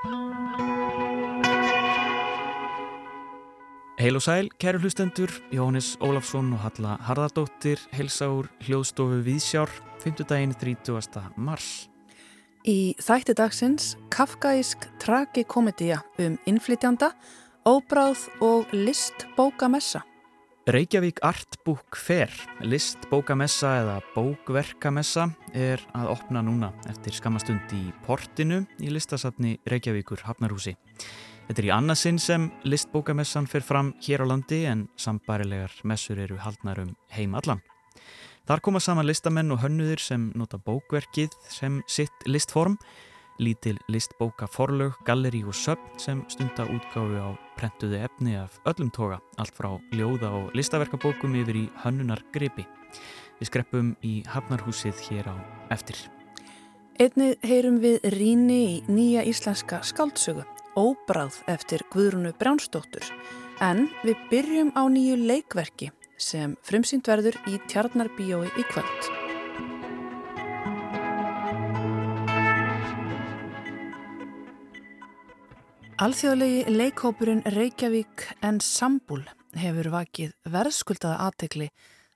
[0.00, 0.16] Heil
[4.16, 9.68] og sæl, kæru hlustendur, Jóhannes Ólafsson og Halla Harðardóttir, heilsa úr hljóðstofu Víðsjár,
[10.00, 10.24] 5.
[10.24, 11.36] daginn 30.
[11.36, 11.92] mars.
[12.64, 17.12] Í þætti dagsins kafkaísk tragikomedía um innflytjanda,
[17.68, 20.00] óbráð og listbókamessa.
[20.68, 22.28] Reykjavík Artbook Fair,
[22.60, 30.74] listbókamessa eða bókverkamessa er að opna núna eftir skamastund í portinu í listasafni Reykjavíkur Hafnarhúsi.
[31.48, 36.36] Þetta er í annarsinn sem listbókamessan fer fram hér á landi en sambarilegar messur eru
[36.36, 37.64] haldnar um heim allan.
[38.44, 42.76] Þar koma saman listamenn og hönnuðir sem nota bókverkið sem sitt listform,
[43.40, 49.20] lítil listbóka forlög, galleri og söpn sem stunda útgáfi á prentuði efni af öllum toga,
[49.36, 52.64] allt frá ljóða og listaverkabókum yfir í hönnunar gripi.
[53.40, 55.36] Við skreppum í Hafnarhúsið hér á
[55.72, 56.00] eftir.
[57.00, 60.44] Einnið heyrum við ríni í nýja íslenska skáldsögu
[60.76, 63.08] Óbráð eftir Guðrunu Brjánsdóttur
[63.64, 69.29] en við byrjum á nýju leikverki sem frumsýnd verður í Tjarnarbíói í kvöld.
[76.00, 79.20] Alþjóðlegi leikhópurinn Reykjavík en Sambúl
[79.60, 81.66] hefur vakið verðskuldaða aðtegli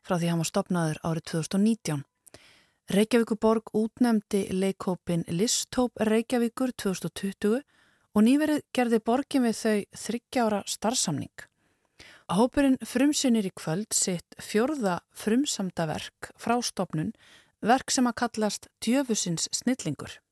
[0.00, 2.00] frá því hann var stopnaður árið 2019.
[2.96, 11.46] Reykjavíkuborg útnemdi leikhópin Listóp Reykjavíkur 2020 og nýverið gerði borgin við þau þryggjára starfsamning.
[12.32, 17.12] Hópurinn frumsynir í kvöld sitt fjörða frumsamda verk frá stopnun,
[17.60, 20.23] verk sem að kallast djöfusins snillingur.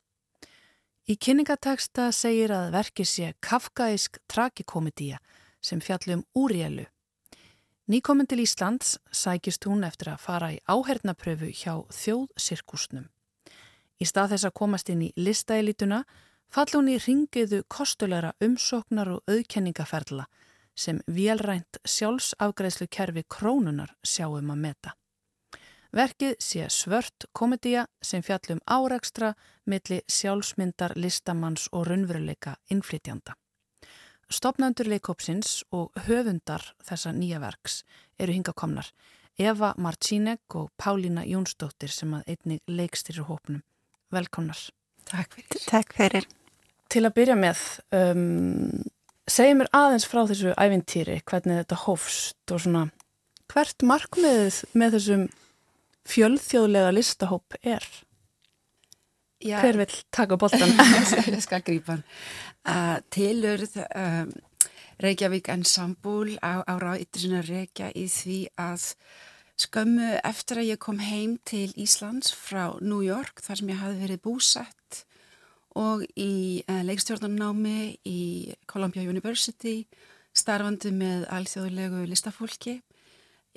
[1.10, 5.18] Í kynningateksta segir að verki sé kafkaísk tragikomedía
[5.58, 6.84] sem fjallum úrjælu.
[7.90, 13.08] Nýkominn til Íslands sækist hún eftir að fara í áhernapröfu hjá þjóðsirkusnum.
[13.98, 16.04] Í stað þess að komast inn í listaelituna
[16.54, 20.28] fall hún í ringiðu kostulegra umsóknar og auðkenningaferla
[20.78, 24.94] sem velrænt sjálfsafgreðslu kerfi krónunar sjáum að meta.
[25.92, 29.34] Verkið sé svört komedía sem fjallum árakstra
[29.68, 33.34] milli sjálfsmyndar, listamanns og raunveruleika innflytjanda.
[34.32, 37.82] Stopnandur leikópsins og höfundar þessa nýja verks
[38.16, 38.88] eru hingakomnar
[39.36, 43.60] Eva Marcínek og Pálína Jónsdóttir sem að einni leikstýrir hópnum.
[44.12, 44.58] Velkomnar.
[45.08, 45.60] Takk fyrir.
[45.68, 46.26] Takk fyrir.
[46.88, 47.62] Til að byrja með,
[47.96, 48.82] um,
[49.28, 52.86] segja mér aðeins frá þessu ævintýri, hvernig þetta hófst og svona,
[53.52, 55.30] hvert markmiðið með þessum
[56.08, 57.84] fjölþjóðlega listahóp er?
[59.42, 59.58] Já.
[59.62, 60.70] Hver vil taka bóltan?
[61.34, 62.04] Ég skal grípa hann.
[62.62, 64.30] Uh, tilurð um,
[65.02, 68.84] Reykjavík Ensemble á, á ráðittisuna Reykja í því að
[69.62, 73.98] skömmu eftir að ég kom heim til Íslands frá New York þar sem ég hafi
[74.00, 75.02] verið búsett
[75.78, 78.22] og í uh, leikstjórnarnámi í
[78.70, 79.82] Columbia University
[80.36, 82.78] starfandi með alþjóðlegu listafólki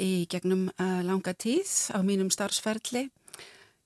[0.01, 3.07] í gegnum uh, langa tíð á mínum starfsferðli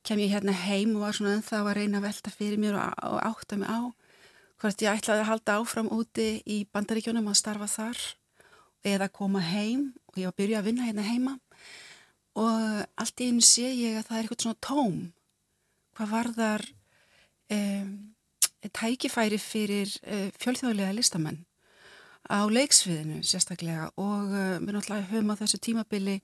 [0.06, 3.02] kem ég hérna heim og var svona ennþá að reyna að velta fyrir mér og,
[3.04, 3.80] og átta mig á
[4.60, 8.02] hvort ég ætlaði að halda áfram úti í bandaríkjónum að starfa þar
[8.88, 11.36] eða koma heim og ég var að byrja að vinna hérna heima.
[12.40, 15.00] Og allt í einu sé ég að það er eitthvað svona tóm
[15.98, 16.66] hvað var þar
[17.56, 17.94] um,
[18.80, 21.42] tækifæri fyrir uh, fjölþjóðlega listamenn
[22.28, 26.20] á leiksviðinu sérstaklega og uh, við náttúrulega höfum á þessu tímabili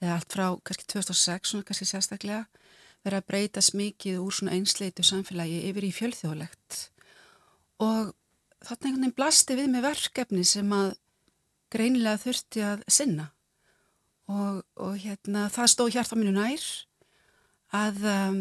[0.00, 2.44] eða allt frá kannski 2006 svona kannski sérstaklega
[3.04, 6.78] verið að breytast mikið úr svona einsleitu samfélagi yfir í fjölþjóðlegt.
[7.84, 8.14] Og
[8.64, 10.94] þarna einhvern veginn blasti við með verkefni sem að
[11.74, 13.28] greinilega þurfti að sinna.
[14.32, 16.64] Og, og hérna það stóð hjarta mínu nær
[17.76, 18.38] að um,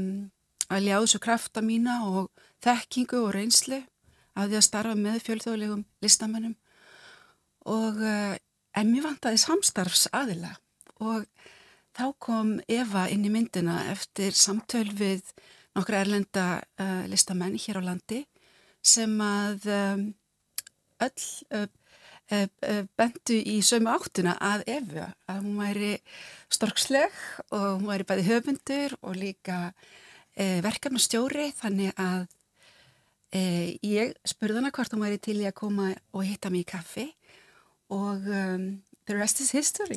[0.72, 2.30] að ljá þessu krafta mína og
[2.64, 3.82] þekkingu og reynslu
[4.34, 6.56] af því að starfa með fjölþjóðlegum listamennum
[7.70, 8.36] og uh,
[8.74, 10.56] en mér vantaði samstarfs aðila
[11.04, 11.28] og
[11.94, 15.30] þá kom Eva inn í myndina eftir samtöl við
[15.78, 16.48] nokkru erlenda
[16.82, 18.24] uh, listamenn hér á landi
[18.84, 20.06] sem að um,
[21.04, 21.26] öll
[21.56, 21.68] uh,
[22.98, 25.92] bentu í sömu áttuna að Eva að hún væri
[26.54, 27.12] storksleg
[27.52, 29.58] og hún væri bæði höfundur og líka
[30.34, 31.52] verkefnastjóri.
[31.54, 32.24] Þannig að
[33.34, 36.70] Eh, ég spurði hana hvort hún væri til í að koma og hitta mig í
[36.70, 37.06] kaffi
[37.94, 39.96] og um, the rest is history.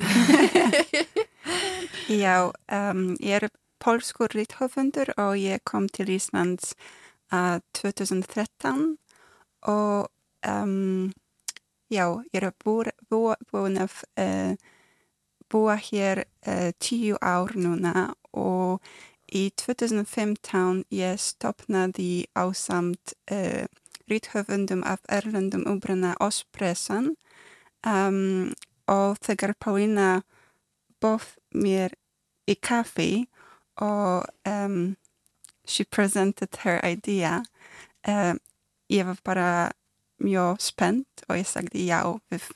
[2.22, 3.48] Já, um, ég er
[3.78, 6.74] polskur ríthöfundur og ég kom til Íslands
[7.32, 8.98] uh, 2013
[9.62, 10.08] og
[10.46, 11.12] um,
[11.90, 14.54] já, ég er búin bú, bú, að uh,
[15.50, 18.82] búa hér uh, tíu ár núna og
[19.26, 23.66] Í 2015 ég stopnaði ásamt uh,
[24.06, 27.16] ríthöfundum af erlendum umbruna Ospressan
[27.86, 28.52] um,
[28.90, 30.10] og þegar Paulina
[31.02, 31.94] bóð mér
[32.50, 33.26] í kaffi
[33.82, 34.96] og um,
[35.66, 37.42] she presented her idea.
[38.06, 38.38] Um,
[38.90, 39.48] ég var bara
[40.22, 42.00] mjög spennt og ég sagði já,
[42.30, 42.48] við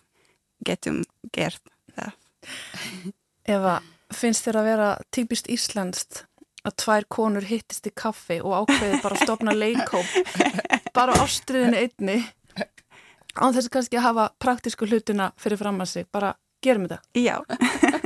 [0.65, 1.03] getum
[1.35, 1.63] gert
[1.97, 2.17] það.
[3.51, 3.81] Eva,
[4.15, 6.25] finnst þér að vera típist íslenskt
[6.65, 10.09] að tvær konur hittist í kaffi og ákveði bara að stopna leikóp
[10.97, 12.19] bara ástriðinu einni
[13.41, 16.35] án þess kannski að hafa praktísku hlutina fyrir fram að sig, bara
[16.65, 17.01] gerum þetta.
[17.17, 17.41] Já,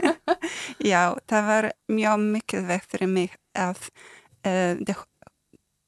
[0.93, 1.01] já,
[1.31, 3.89] það var mjög mikið vekk fyrir mig að
[4.47, 4.97] uh, the,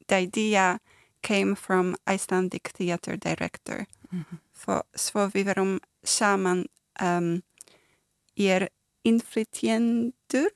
[0.07, 0.67] the idea
[1.21, 3.85] came from Icelandic theater director.
[4.11, 4.37] Mm -hmm.
[4.53, 6.65] Svo, svo við verum saman,
[7.01, 7.41] um,
[8.35, 8.69] ég er
[9.03, 10.49] innflytjendur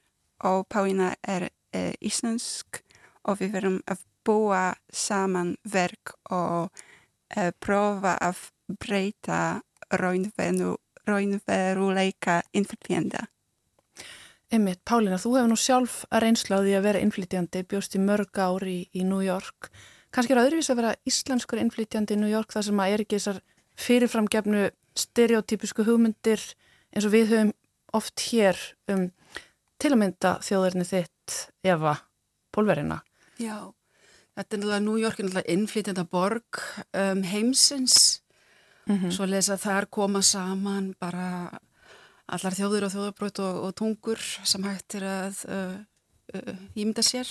[0.43, 2.83] og Páina er uh, íslensk
[3.23, 6.69] og við verum að búa saman verk og
[7.37, 8.37] uh, prófa að
[8.79, 13.27] breyta raunveruleika innflytjenda.
[14.51, 18.75] Emmitt, Pálina, þú hefur nú sjálf að reynslaði að vera innflytjandi, bjóst í mörg ári
[18.81, 19.59] í, í New York
[20.11, 23.17] kannski er öðruvís að vera íslenskur innflytjandi í New York þar sem að er ekki
[23.17, 23.41] þessar
[23.81, 24.69] fyrirframgefnu
[24.99, 26.43] stereotypisku hugmyndir
[26.91, 27.53] eins og við höfum
[27.95, 28.59] oft hér
[28.91, 29.07] um
[29.81, 31.95] til að mynda þjóðurni þitt Eva
[32.53, 32.99] Pólverina.
[33.39, 33.71] Já,
[34.35, 38.20] þetta er náttúrulega New York er náttúrulega innflytjanda borg um, heimsins
[38.91, 39.11] mm -hmm.
[39.11, 41.59] svo lesa þar koma saman bara
[42.27, 45.77] allar þjóður og þjóðarbrot og, og tungur sem hægt er að uh,
[46.35, 47.27] uh, ímynda sér.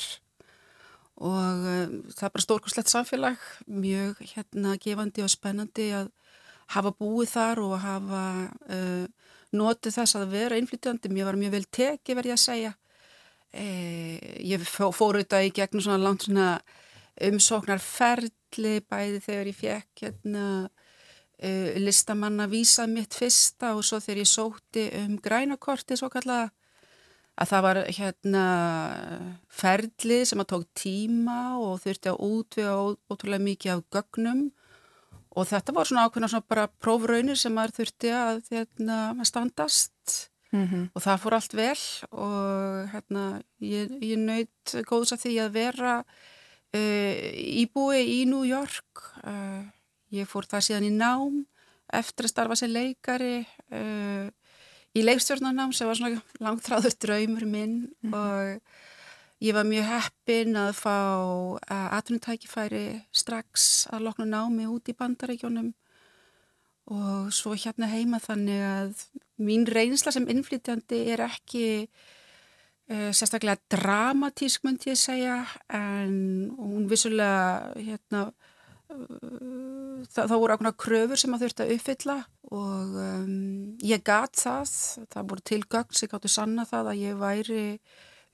[1.20, 6.10] Og um, það er bara stórkurslegt samfélag, mjög hérna gefandi og spennandi að
[6.74, 8.24] hafa búið þar og hafa
[8.68, 9.06] uh,
[9.56, 12.74] notið þess að vera innflytjandi, mér var mjög vel teki verði að segja.
[13.50, 13.64] E,
[14.46, 16.60] ég fór auðvitað í gegnum svona langt svona
[17.26, 20.44] umsóknar ferli bæði þegar ég fekk hérna
[21.42, 26.50] uh, listamanna vísað mitt fyrsta og svo þegar ég sóti um grænakorti svo kallaða
[27.40, 28.46] að það var hérna
[29.60, 32.74] ferli sem að tók tíma og þurfti að útvega
[33.10, 34.42] ótrúlega mikið af gögnum
[35.30, 40.66] og þetta var svona ákveðna svona bara prófraunir sem maður þurfti að hérna, standast mm
[40.66, 40.84] -hmm.
[40.94, 45.94] og það fór allt vel og hérna ég, ég nöyt góðs að því að vera
[46.04, 47.14] uh,
[47.62, 49.64] íbúi í New York uh,
[50.10, 51.40] ég fór það síðan í nám
[52.00, 53.40] eftir að starfa sem leikari
[53.74, 54.28] uh,
[54.94, 58.14] í leikstjórnarnám sem var svona langtráður draumur minn mm -hmm.
[58.14, 58.62] og
[59.40, 60.96] ég var mjög heppin að fá
[61.70, 65.72] atvinnutækifæri strax að lokna námi út í bandaríkjónum
[66.90, 69.04] og svo hérna heima þannig að
[69.38, 71.88] mín reynsla sem innflytjandi er ekki
[72.90, 78.32] uh, sérstaklega dramatísk myndi ég segja en hún vissulega hérna
[78.90, 82.16] það, það voru ákveðna kröfur sem að þurfti að uppfylla
[82.50, 83.34] og um,
[83.86, 84.74] ég gat það,
[85.14, 87.64] það voru tilgögn sem gáttu sanna það að ég væri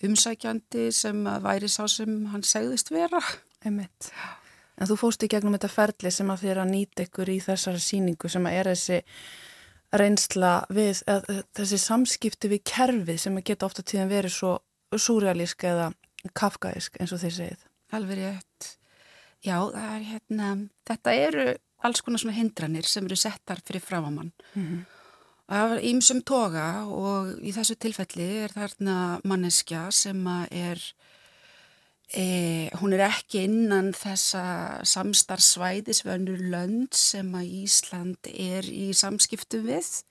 [0.07, 3.21] umsækjandi sem væri sá sem hann segðist vera.
[3.65, 4.11] Einmitt.
[4.77, 7.81] En þú fóst í gegnum þetta ferli sem að þér að nýta ykkur í þessari
[7.81, 8.99] síningu sem að er þessi
[9.97, 11.01] reynsla við,
[11.57, 14.53] þessi samskipti við kerfið sem að geta ofta tíðan verið svo
[14.93, 15.89] súrealísk eða
[16.37, 17.65] kafkaísk eins og þið segið.
[17.97, 18.46] Alveg rétt.
[19.45, 20.53] Já, er, hérna,
[20.89, 21.47] þetta eru
[21.85, 24.33] alls konar svona hindranir sem eru settar fyrir framamann.
[24.55, 24.85] Mm -hmm.
[25.47, 30.81] Það er ímsum toga og í þessu tilfelli er þarna manneskja sem er,
[32.11, 40.03] e, hún er ekki innan þessa samstarfsvæðisvönur lönd sem að Ísland er í samskiptu við,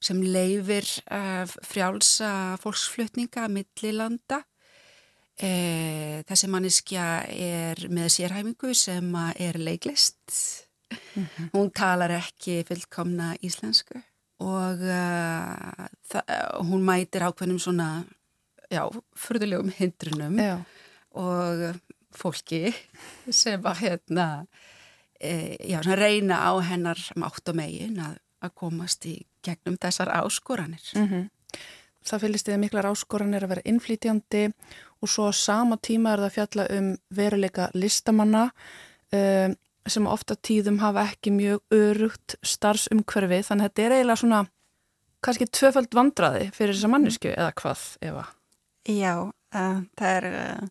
[0.00, 4.42] sem leifir uh, frjálsa fólksflutninga millilanda
[5.36, 10.66] E, þessi manniskja er með sérhæmingu sem er leiklist.
[10.90, 11.48] Mm -hmm.
[11.52, 14.00] Hún talar ekki fullkomna íslensku
[14.38, 15.86] og uh,
[16.68, 18.04] hún mætir ákveðnum svona,
[18.70, 18.84] já,
[19.16, 20.58] fyrðulegum hindrunum já.
[21.10, 21.80] og
[22.16, 22.74] fólki
[23.30, 24.46] sem að hérna,
[25.20, 29.16] e, já, reyna á hennar mátt og megin að, að komast í
[29.46, 30.84] gegnum þessar áskoranir.
[30.94, 31.28] Mm -hmm.
[32.06, 34.42] Það fylgist eða miklar áskoranir að vera innflýtjandi
[35.02, 38.48] og svo sama tíma er það fjalla um veruleika listamanna
[39.14, 44.40] um, sem ofta tíðum hafa ekki mjög örugt starfsumhverfi þannig að þetta er eiginlega svona
[45.26, 48.24] kannski tvöfald vandraði fyrir þessa mannesku eða hvað, Eva?
[48.86, 50.66] Já, uh, það er uh,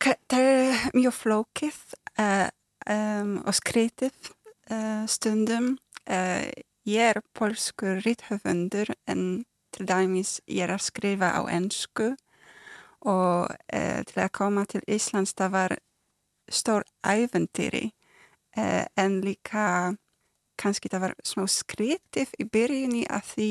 [0.00, 1.80] það er mjög flókið
[2.22, 2.48] uh,
[2.86, 4.36] um, og skritið
[5.10, 5.72] stundum
[6.86, 9.22] ég er polskur rítthöfundur en
[9.74, 12.12] til dæmis ég er að skrifa á ennsku
[13.00, 15.76] og eh, til að koma til Íslands það var
[16.50, 17.92] stór æventýri
[18.58, 19.94] uh, en líka
[20.60, 23.50] kannski það var smá skritið í byrjunni að því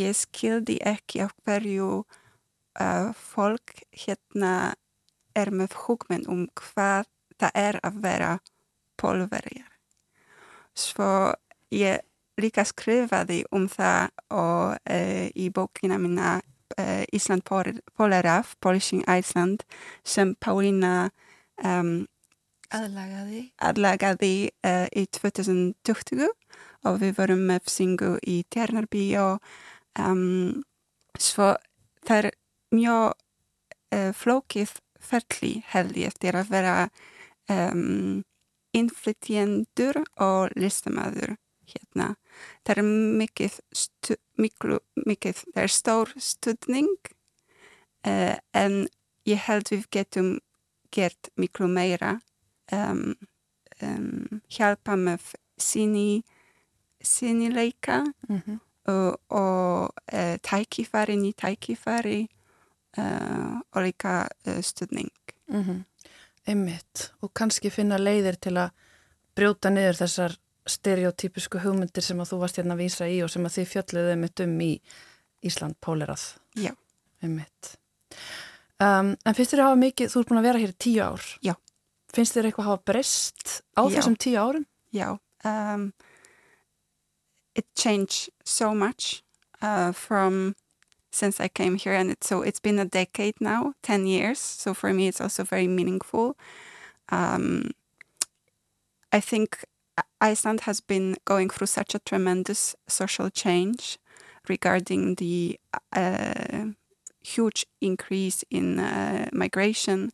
[0.00, 4.74] ég skildi ekki af hverju uh, fólk hérna
[5.38, 7.06] er með hugmynd um hvað
[7.40, 8.30] það er að vera
[9.00, 9.68] pólverjar.
[10.76, 11.34] Svo
[11.72, 12.02] ég
[12.42, 16.38] líka skrifaði um það og uh, í bókina minna
[16.78, 19.64] uh, Ísland Polaraf, Polishing Iceland,
[20.04, 21.10] sem Paulina
[21.64, 22.06] um,
[22.70, 24.34] aðlagaði, aðlagaði
[24.66, 26.28] uh, í 2020
[26.88, 29.42] og við vorum með syngu í Tjarnarby og
[29.98, 30.62] um,
[31.18, 31.54] svo
[32.06, 32.30] það er
[32.70, 33.18] mjög
[34.14, 36.74] flókið ferli held ég eftir að vera
[37.50, 38.20] um,
[38.76, 41.34] innflytjendur og listamæður
[41.72, 42.14] hérna.
[42.64, 42.88] Það er
[43.22, 46.96] mikið, stu, miklu, mikið það er stór studning
[48.06, 48.86] uh, en
[49.28, 50.30] ég held við getum
[50.94, 52.18] gert miklu meira
[52.72, 53.14] um,
[53.82, 56.22] um, hjálpa með síni
[57.00, 58.58] sínileika mm -hmm.
[58.92, 62.28] og, og uh, tækifæri, ný tækifæri
[62.98, 64.28] uh, og líka
[64.60, 65.10] studning.
[65.48, 65.84] Mm -hmm.
[66.46, 68.70] Einmitt og kannski finna leiðir til að
[69.36, 70.36] brjóta niður þessar
[70.68, 74.12] stereotypisku hugmyndir sem að þú varst hérna að vísa í og sem að þið fjalluðu
[74.14, 74.70] einmitt um í
[75.46, 76.26] Ísland Pólerað.
[76.58, 76.72] Já.
[77.20, 77.40] Um,
[78.80, 81.26] en finnst þér að hafa mikið, þú ert búin að vera hér í tíu ár.
[81.44, 81.54] Já.
[82.10, 83.92] Finnst þér eitthvað að hafa breyst á Já.
[83.96, 84.66] þessum tíu árum?
[84.96, 85.08] Já.
[85.44, 85.92] Um,
[87.54, 89.22] it changed so much
[89.62, 90.54] uh, from
[91.12, 94.38] since I came here and it, so it's been a decade now, 10 years.
[94.38, 96.36] So for me it's also very meaningful.
[97.08, 97.72] Um,
[99.12, 99.64] I think
[100.20, 103.98] Iceland has been going through such a tremendous social change
[104.48, 105.58] regarding the
[105.92, 106.66] uh,
[107.22, 110.12] huge increase in uh, migration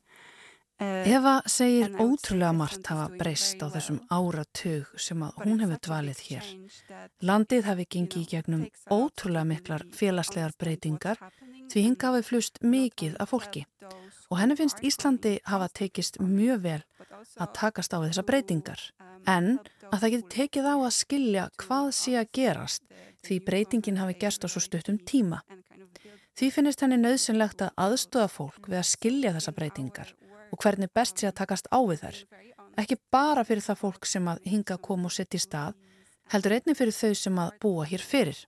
[0.79, 6.51] Eva segir ótrúlega margt hafa breyst á þessum áratug sem að hún hefur dvalið hér.
[7.25, 11.23] Landið hefði gengið í gegnum ótrúlega miklar félagslegar breytingar
[11.73, 13.65] því hinga hafið flust mikið af fólki.
[14.29, 16.83] og henni finnst Íslandi hafa tekist mjög vel
[17.39, 18.81] að takast á þessar breytingar.
[19.27, 19.59] en
[19.93, 22.83] að það geti tekið á að skilja hvað sé að gerast
[23.25, 25.41] því breytingin hafi gerst á svo stuttum tíma.
[26.37, 30.15] Því finnist henni nöðsynlegt að aðstöða fólk við að skilja þessa breytingar
[30.53, 32.19] og hvernig best sé að takast á við þær.
[32.77, 35.79] Ekki bara fyrir það fólk sem að hinga kom og setja í stað,
[36.33, 38.43] heldur einnig fyrir þau sem að búa hér fyrir.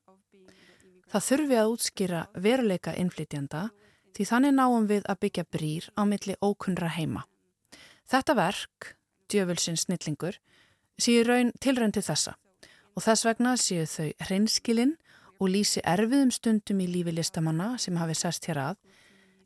[1.09, 3.69] Það þurfi að útskýra veruleika innflytjanda
[4.17, 7.25] því þannig náum við að byggja brýr á milli ókunra heima.
[8.09, 8.93] Þetta verk,
[9.29, 10.37] djöfulsins snillingur,
[11.01, 12.37] séu raun tilraun til þessa
[12.99, 14.97] og þess vegna séu þau hreinskilinn
[15.39, 18.79] og lýsi erfiðum stundum í lífi listamanna sem hafi sest hér að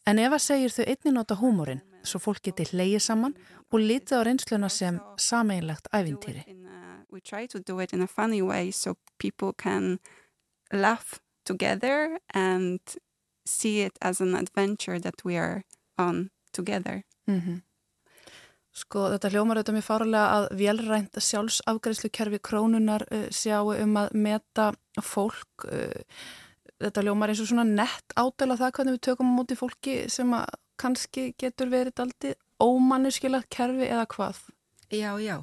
[0.08, 3.36] en ef að segir þau einnig nota húmórin svo fólk geti hleyið saman
[3.70, 6.44] og litið á reynsluna sem sameinlegt æfintýri.
[7.12, 9.98] We try to do it in a funny way so people can
[10.72, 12.80] laugh together and
[13.46, 15.62] see it as an adventure that we are
[15.98, 17.02] on together.
[17.26, 17.62] Mm -hmm.
[18.72, 24.72] Sko þetta hljómar auðvitað mér fárulega að velrænt sjálfsafgræslukerfi krónunar uh, sjáu um að meta
[25.02, 25.66] fólk.
[25.68, 26.00] Uh,
[26.80, 30.32] þetta hljómar eins og svona nett ádela það hvernig við tökum á móti fólki sem
[30.32, 30.46] að
[30.82, 34.40] kannski getur verið aldrei ómanniskilagt kerfi eða hvað?
[34.92, 35.36] Já, já,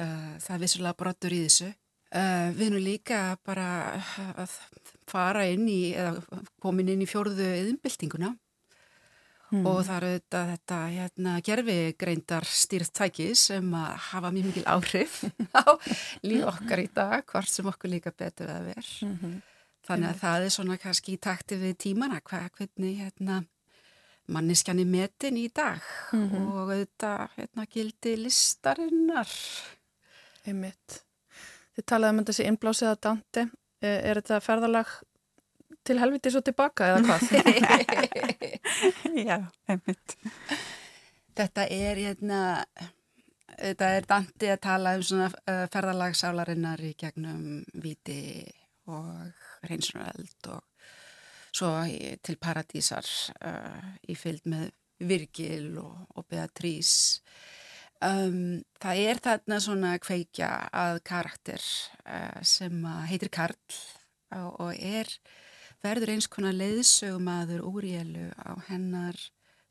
[0.00, 1.70] uh, það er vissulega brottur í þessu.
[2.16, 3.68] Uh, við erum líka bara
[4.38, 4.52] að
[5.10, 8.30] fara inn í, eða komin inn í fjórðu yðinbyltinguna
[9.50, 9.66] hmm.
[9.66, 15.18] og það eru þetta, þetta hérna, gerfi greindar stýrtæki sem að hafa mjög mikil áhrif
[15.60, 15.66] á
[16.26, 18.88] líf okkar í dag, hvort sem okkur líka betur að vera.
[19.02, 19.36] Mm -hmm.
[19.86, 23.42] Þannig að það er svona kannski í takti við tímana, hvað, hvernig hérna
[24.32, 26.46] manneskjan er metin í dag mm -hmm.
[26.50, 29.28] og auðvitað hérna, gildi listarinnar.
[30.46, 31.02] Einmitt.
[31.76, 33.48] Þið talaði um þessi innblásið að Dante.
[33.80, 34.92] Er, er þetta ferðalag
[35.84, 37.22] til helviti svo tilbaka eða hvað?
[39.28, 40.16] Já, einmitt.
[41.36, 42.40] Þetta er, hérna,
[43.58, 48.46] þetta er Dante að tala um svona uh, ferðalagsálarinnar í gegnum viti
[48.86, 49.10] og
[49.66, 50.62] hreinsunareld og
[51.56, 51.72] svo
[52.24, 53.06] til Paradísar
[53.40, 54.70] uh, í fylg með
[55.06, 57.20] Virgil og, og Beatrice.
[58.04, 61.62] Um, það er þarna svona kveikja að karakter
[62.04, 63.56] uh, sem heitir Karl
[64.36, 65.08] og, og er
[65.84, 69.16] verður eins konar leiðsögumadur úrjelu á hennar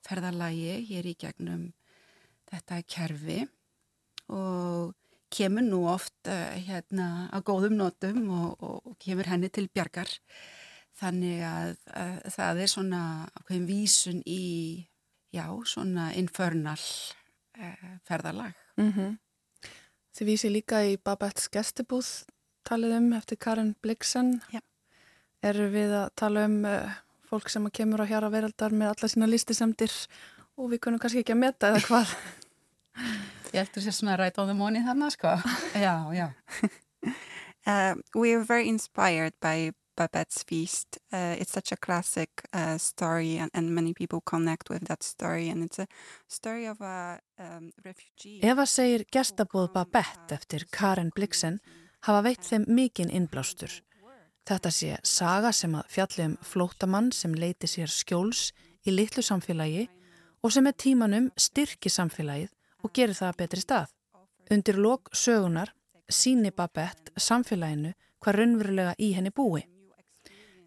[0.05, 1.67] ferðalagi hér í gegnum
[2.49, 3.43] þetta kerfi
[4.33, 4.95] og
[5.35, 10.09] kemur nú oft uh, hérna á góðum nótum og, og kemur henni til bjargar
[10.95, 13.01] Þannig að, að það er svona
[13.35, 14.43] ákveðin vísun í,
[15.35, 18.55] já, svona infernal uh, ferðalag.
[18.79, 19.17] Mm -hmm.
[20.15, 22.23] Þið vísi líka í Babettes gestibúð
[22.63, 24.39] talið um eftir Karin Blixen.
[24.53, 24.61] Já.
[25.43, 26.95] Eru við að tala um uh,
[27.29, 29.91] fólk sem kemur á hjara veraldar með alla sína listisemdir
[30.55, 32.15] og við kunum kannski ekki að meta eða hvað?
[33.55, 35.35] Ég ætti að sé svona right on the money þarna, sko.
[35.85, 36.27] Já, já.
[37.67, 40.97] Uh, we are very inspired by Babette's Feast.
[41.11, 45.49] Uh, it's such a classic uh, story, and, and many people connect with that story.
[45.49, 45.87] And it's a
[46.27, 48.39] story of a um, refugee.
[48.43, 51.59] Eva segir gestabóð Babette eftir Karen Blixen
[52.05, 53.81] hafa veitt þeim mikinn innblástur.
[54.45, 58.51] Þetta sé saga sem að fjalli um flótamann sem leiti sér skjóls
[58.85, 59.87] í litlu samfélagi
[60.45, 62.51] og sem með tímanum styrki samfélagið
[62.85, 63.87] og gerir það betri stað.
[64.53, 65.73] Undir lok sögunar
[66.05, 69.65] síni Babette samfélaginu hvað raunverulega í henni búi.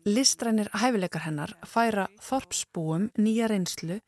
[0.09, 3.99] Listrænir hæfileikar hennar færa þorpsbúum nýja reynslu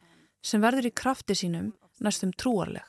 [0.41, 1.67] sem verður í krafti sínum
[2.01, 2.87] næstum trúarleg.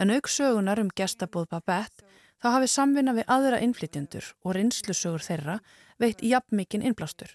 [0.00, 2.06] En auk sögunar um gestabóð Babette
[2.40, 5.58] þá hafi samvinna við aðra innflytjendur og reynslusögur þeirra
[6.00, 7.28] veitt jafnmikinn innblástur.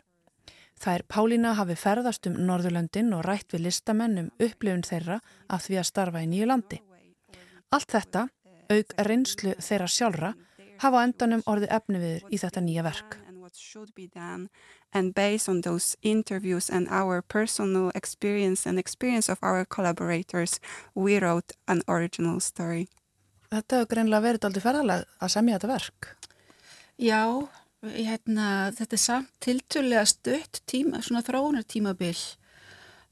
[0.88, 5.78] Er Pálína hafi ferðast um Norðurlöndin og rætt við listamenn um upplifun þeirra af því
[5.78, 6.82] að starfa í nýju landi.
[7.70, 8.28] Allt þetta,
[8.74, 10.34] auk reynslu þeirra sjálfra,
[10.82, 13.18] hafa endanum orði efni viður í þetta nýja verk.
[14.94, 20.60] And based on those interviews and our personal experience and experience of our collaborators
[20.96, 22.88] we wrote an original story.
[23.52, 26.10] Þetta hefur greinlega verið aldrei ferðalega að semja þetta verk.
[26.98, 27.24] Já,
[27.94, 32.18] hérna, þetta er samt tilturlega stutt tíma, svona þróunar tímabil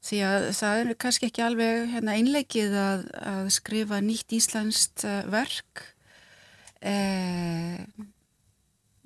[0.06, 5.22] því að það er kannski ekki alveg hérna, einleikið að, að skrifa nýtt íslenskt uh,
[5.32, 5.86] verk.
[6.76, 8.06] Eða eh,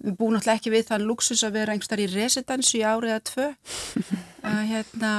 [0.00, 3.24] við búum náttúrulega ekki við þann luxus að vera einhverstað í residensu í árið að
[3.30, 3.48] tvö.
[4.50, 5.10] Að hérna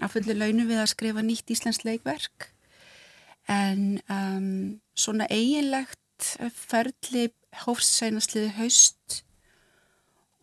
[0.00, 2.46] að fulli launu við að skrifa nýtt íslensk leikverk.
[3.50, 7.26] En um, svona eiginlegt ferli
[7.66, 9.20] hófst seinastliði haust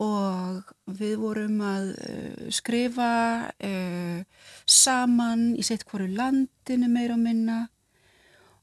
[0.03, 3.11] og við vorum að uh, skrifa
[3.49, 4.19] uh,
[4.69, 7.59] saman í sitt hverju landinu meira og minna.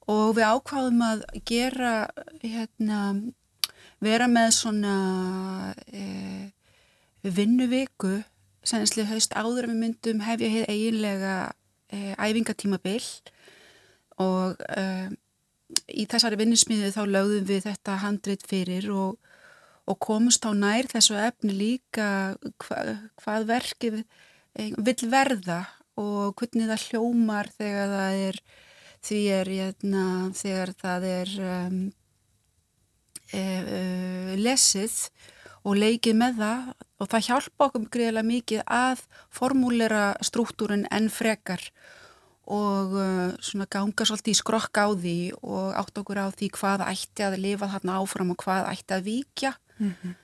[0.07, 1.95] Og við ákváðum að gera
[2.45, 3.01] hérna
[4.05, 4.95] vera með svona
[5.89, 6.05] e,
[7.25, 8.19] vinnuviku
[8.65, 11.35] senninslega haust áður við myndum hefja hér eiginlega
[11.93, 13.07] e, æfingatímabill
[14.23, 14.85] og e,
[15.91, 19.17] í þessari vinnusmiðu þá lögðum við þetta handrit fyrir og,
[19.89, 22.09] og komust á nær þessu efni líka
[22.65, 22.83] hva,
[23.23, 25.65] hvað verkið e, vil verða
[26.01, 28.41] og hvernig það hljómar þegar það er
[29.05, 31.79] því er, hérna, þegar það er um,
[34.39, 34.95] lesið
[35.65, 41.63] og leikið með það og það hjálpa okkur greiðilega mikið að formúlera struktúrin enn frekar
[42.45, 46.85] og uh, svona ganga svolítið í skrokk á því og átt okkur á því hvað
[46.91, 50.15] ætti að lifa þarna áfram og hvað ætti að víkja mm -hmm.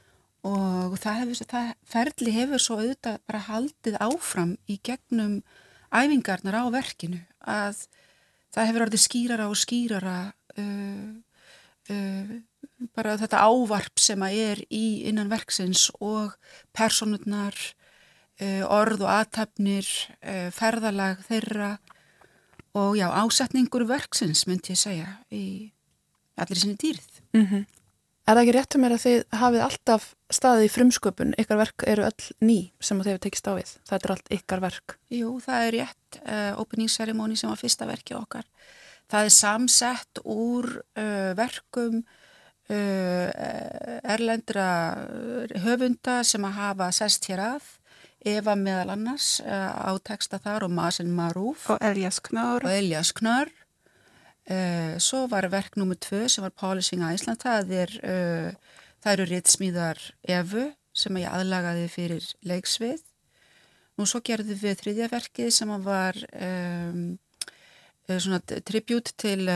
[0.50, 5.42] og það, hefur, það ferli hefur svo auðvitað bara haldið áfram í gegnum
[5.90, 7.88] æfingarnar á verkinu að
[8.52, 11.10] það hefur orðið skýrara og skýrara uh,
[11.88, 12.36] uh,
[12.96, 16.36] bara þetta ávarp sem að er í innan verksins og
[16.76, 17.56] personurnar,
[18.40, 19.88] uh, orð og aðtapnir,
[20.20, 21.74] uh, ferðalag þeirra
[22.78, 25.44] og já, ásetningur verksins myndi ég segja í
[26.40, 27.20] allir sinni dýrð.
[27.34, 27.66] Mm -hmm.
[28.28, 31.82] Er það ekki rétt um mér að þið hafið alltaf staðið í frumsköpun, ykkar verk
[31.86, 34.98] eru öll ný sem þið hefur tekist á við, það er allt ykkar verk?
[35.10, 38.46] Jú, það er rétt, uh, opening ceremony sem var fyrsta verki okkar.
[39.10, 40.82] Það er samsett úr
[41.34, 42.19] verkum Uh,
[42.70, 44.66] erlendra
[45.64, 47.68] höfunda sem að hafa sest hér að.
[48.20, 52.66] Eva meðal annars uh, á texta þar og Masin Marúf og Elias Knör.
[52.66, 53.48] Og Elias Knör.
[54.50, 57.40] Uh, svo var verk nummið tvö sem var Polishing Iceland.
[57.40, 57.94] Það, er,
[59.00, 63.00] það eru ritsmíðar Evu sem ég aðlagaði fyrir leiksvið.
[64.00, 67.00] Og svo gerðum við þriðja verkið sem var um,
[68.10, 69.48] svona tribut til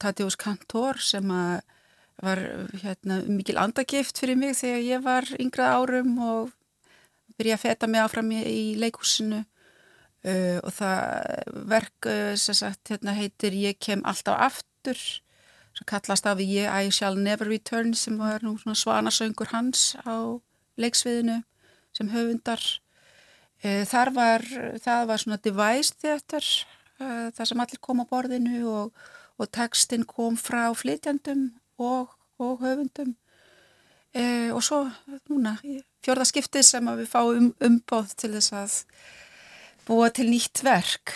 [0.00, 1.62] Tadjós Kantor sem að
[2.22, 2.40] var
[2.82, 6.52] hérna, mikil andagift fyrir mig þegar ég var yngra árum og
[7.38, 12.92] byrja að feta mig áfram í, í leikúsinu uh, og það verk uh, sem sagt
[12.92, 15.00] hérna, heitir Ég kem alltaf aftur
[15.74, 20.38] sem kallast af ég I shall never return sem var nú svanasöngur hans á
[20.78, 21.42] leiksviðinu
[21.94, 22.62] sem höfundar.
[23.64, 24.46] Uh, þar var,
[24.82, 26.46] það var svona device theater
[27.00, 29.04] uh, það sem allir kom á borðinu og,
[29.40, 33.14] og textin kom frá flytjandum og, og höfundum.
[34.14, 34.84] E, og svo
[35.30, 35.56] núna
[36.04, 38.78] fjörðaskiptið sem við fáum umbóð til þess að
[39.88, 41.14] búa til nýtt verk.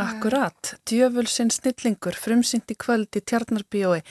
[0.00, 4.02] Akkurat, djöfulsinn snillingur frumsyndi kvöld í Tjarnarbíói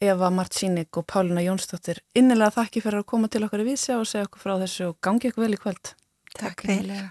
[0.00, 2.00] Eva Martínik og Pálina Jónsdóttir.
[2.14, 4.98] Innilega þakki fyrir að koma til okkar í vísja og segja okkur frá þessu og
[5.02, 5.94] gangi ykkur vel í kvöld.
[6.38, 7.08] Takk fyrir.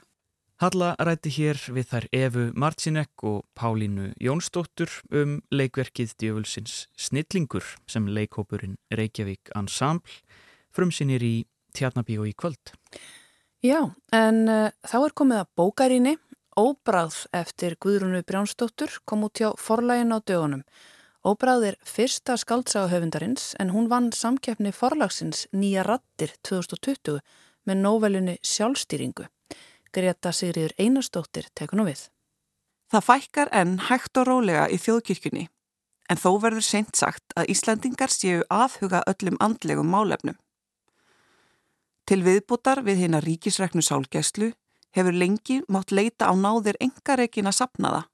[0.58, 8.08] Halla rætti hér við þær Evu Martínek og Pálínu Jónsdóttur um leikverkið Djöfulsins Snillingur sem
[8.10, 10.18] leikhópurinn Reykjavík Ensemble
[10.74, 11.46] frumsinir í
[11.78, 12.74] Tjarnabíu í kvöld.
[13.62, 16.16] Já, en uh, þá er komið að bókaríni
[16.58, 20.66] Óbráð eftir Guðrúnu Brjánsdóttur kom út hjá forlægin á dögunum.
[21.22, 27.22] Óbráð er fyrsta skaldságahöfundarins en hún vann samkeppni forlagsins Nýja rattir 2020
[27.70, 29.30] með nóvelunni Sjálfstýringu.
[29.94, 32.08] Greta Sigriður Einarstóttir tekur nú við.
[32.92, 35.48] Það fækkar enn hægt og rólega í þjóðkirkjunni
[36.08, 40.38] en þó verður seint sagt að Íslandingar séu afhuga öllum andlegum málefnum.
[42.08, 44.54] Til viðbútar við hérna ríkisreknu sálgæslu
[44.96, 48.14] hefur lengi mátt leita á náðir engarekin að sapna það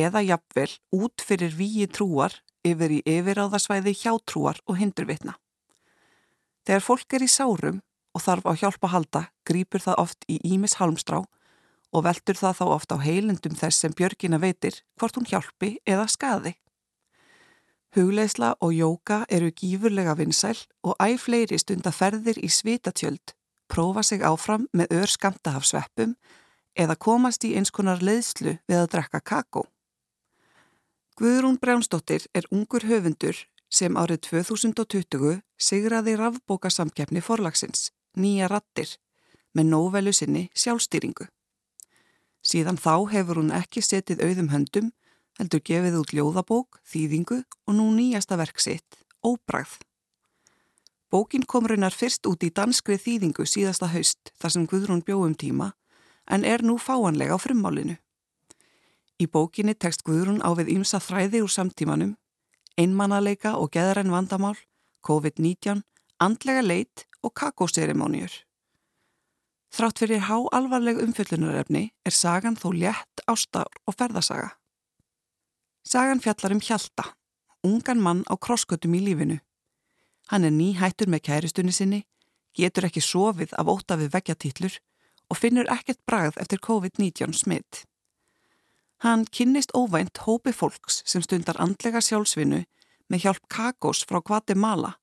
[0.00, 2.34] eða jafnvel út fyrir víi trúar
[2.64, 5.36] yfir í yfiráðasvæði hjátrúar og hindurvitna.
[6.64, 7.80] Þegar fólk er í sárum
[8.14, 11.22] og þarf á hjálpa að halda, grýpur það oft í Ímis halmstrá
[11.90, 16.06] og veldur það þá oft á heilendum þess sem Björgina veitir hvort hún hjálpi eða
[16.10, 16.54] skaði.
[17.96, 23.34] Hugleisla og jóka eru gífurlega vinsæl og æg fleiri stundaferðir í svitatjöld,
[23.66, 26.14] prófa sig áfram með ör skamta af sveppum
[26.78, 29.66] eða komast í eins konar leiðslu við að drekka kakó.
[31.18, 33.36] Guðrún Brjánsdóttir er ungur höfundur
[33.70, 38.96] sem árið 2020 sigraði rafbókasamkeppni forlagsins nýja rattir
[39.54, 41.26] með nóvelu sinni sjálfstýringu.
[42.40, 44.90] Síðan þá hefur hún ekki setið auðum höndum,
[45.38, 49.80] heldur gefið út ljóðabók, þýðingu og nú nýjasta verk sitt, Óbragð.
[51.10, 55.72] Bókin kom raunar fyrst út í danskri þýðingu síðasta haust þar sem Guðrún bjóðum tíma
[56.30, 57.96] en er nú fáanlega á frummálinu.
[59.20, 62.14] Í bókinni tekst Guðrún á við ýmsa þræði úr samtímanum,
[62.78, 64.56] einmannaleika og geðræn vandamál,
[65.04, 65.82] COVID-19,
[66.20, 68.32] andlega leit og kakóserimóniur.
[69.70, 74.56] Þrátt fyrir há alvarleg umfjöllunarefni er sagan þó létt ástar og ferðasaga.
[75.86, 77.06] Sagan fjallar um Hjalta,
[77.64, 79.38] ungan mann á krosskötum í lífinu.
[80.30, 82.02] Hann er nýhættur með kæristunni sinni,
[82.54, 84.76] getur ekki sofið af óta við veggjatítlur
[85.30, 87.84] og finnur ekkert bragð eftir COVID-19 smitt.
[89.00, 92.64] Hann kynnist óvænt hópi fólks sem stundar andlega sjálfsvinnu
[93.08, 94.99] með hjálp kakós frá Guatemala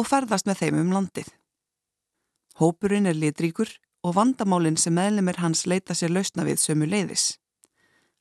[0.00, 1.28] og ferðast með þeim um landið.
[2.60, 3.70] Hópurinn er litríkur
[4.04, 7.34] og vandamálinn sem meðlemið hans leita sér lausna við sömu leiðis.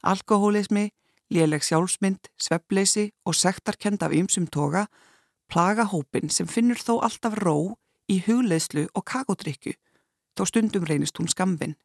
[0.04, 0.89] Alkohólismi,
[1.32, 4.88] léleg sjálfsmynd, sveppleysi og sektarkend af ymsum toga
[5.50, 7.76] plaga hópin sem finnur þó alltaf ró
[8.10, 9.74] í hugleðslu og kakodrykju,
[10.38, 11.76] þó stundum reynist hún skamvinn.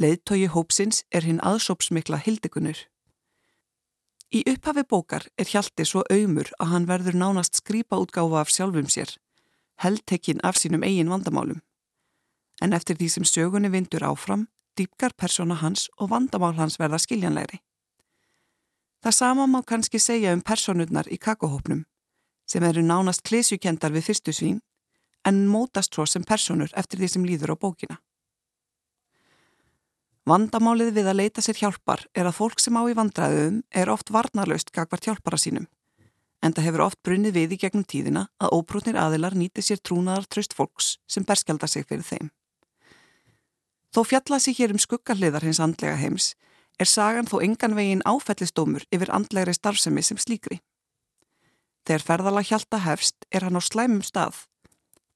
[0.00, 2.86] Leðtogi hópsins er hinn aðsópsmikla hildegunur.
[4.30, 8.86] Í upphafi bókar er Hjalti svo auðmur að hann verður nánast skrýpa útgáfa af sjálfum
[8.86, 9.16] sér,
[9.82, 11.58] heldtekinn af sínum eigin vandamálum.
[12.62, 14.46] En eftir því sem sögunni vindur áfram,
[14.78, 17.58] dýpkar persóna hans og vandamál hans verða skiljanlegri.
[19.02, 21.82] Það sama má kannski segja um personurnar í kakohópnum,
[22.46, 24.60] sem eru nánast klesjukendar við fyrstu svín,
[25.26, 27.98] en mótast svo sem personur eftir því sem líður á bókina.
[30.28, 34.12] Vandamálið við að leita sér hjálpar er að fólk sem á í vandræðum er oft
[34.12, 35.66] varnarlaust gagvart hjálpara sínum.
[36.44, 40.28] En það hefur oft brunnið við í gegnum tíðina að óbrútnir aðilar nýti sér trúnaðar
[40.28, 42.30] tröst fólks sem berskjaldar sig fyrir þeim.
[43.96, 46.34] Þó fjallað sér hér um skuggarliðar hins andlega heims
[46.80, 50.60] er sagan þó engan veginn áfællistómur yfir andlegri starfsemi sem slíkri.
[51.88, 54.44] Þegar ferðala hjálta hefst er hann á slæmum stað,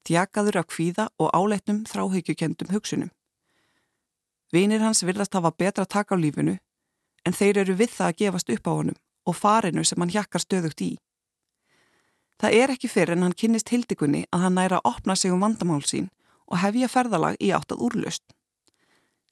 [0.09, 3.13] þjakaður af kvíða og áleitnum þráhyggjukendum hugsunum.
[4.53, 6.59] Vinir hans virðast hafa betra tak á lífinu
[7.25, 10.43] en þeir eru við það að gefast upp á honum og farinu sem hann hjakkar
[10.45, 10.93] stöðugt í.
[12.41, 15.45] Það er ekki fyrir en hann kynnist hildikunni að hann næra að opna sig um
[15.45, 16.11] vandamál sín
[16.51, 18.25] og hefja ferðalag í áttað úrlöst.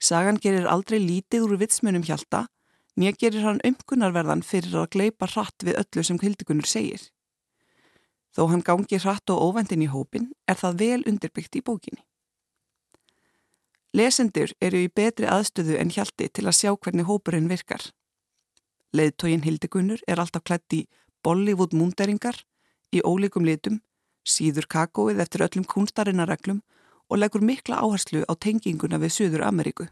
[0.01, 2.47] Sagan gerir aldrei lítið úr vitsmunum hjálta,
[2.97, 7.03] nýja gerir hann umkunarverðan fyrir að gleipa hratt við öllu sem hildikunnur segir.
[8.33, 12.01] Þó hann gangi hratt og óvendin í hópin er það vel undirbyggt í bókinni.
[13.93, 17.83] Lesendur eru í betri aðstöðu en hjaldi til að sjá hvernig hópurinn virkar.
[18.93, 20.87] Leðtógin Hildigunnur er alltaf klætt í
[21.23, 22.39] Bollywood múnderingar,
[22.89, 23.81] í ólíkum litum,
[24.25, 26.63] síður kakóið eftir öllum kunstarinnareglum
[27.09, 29.87] og leggur mikla áherslu á tenginguna við Suður Ameríku.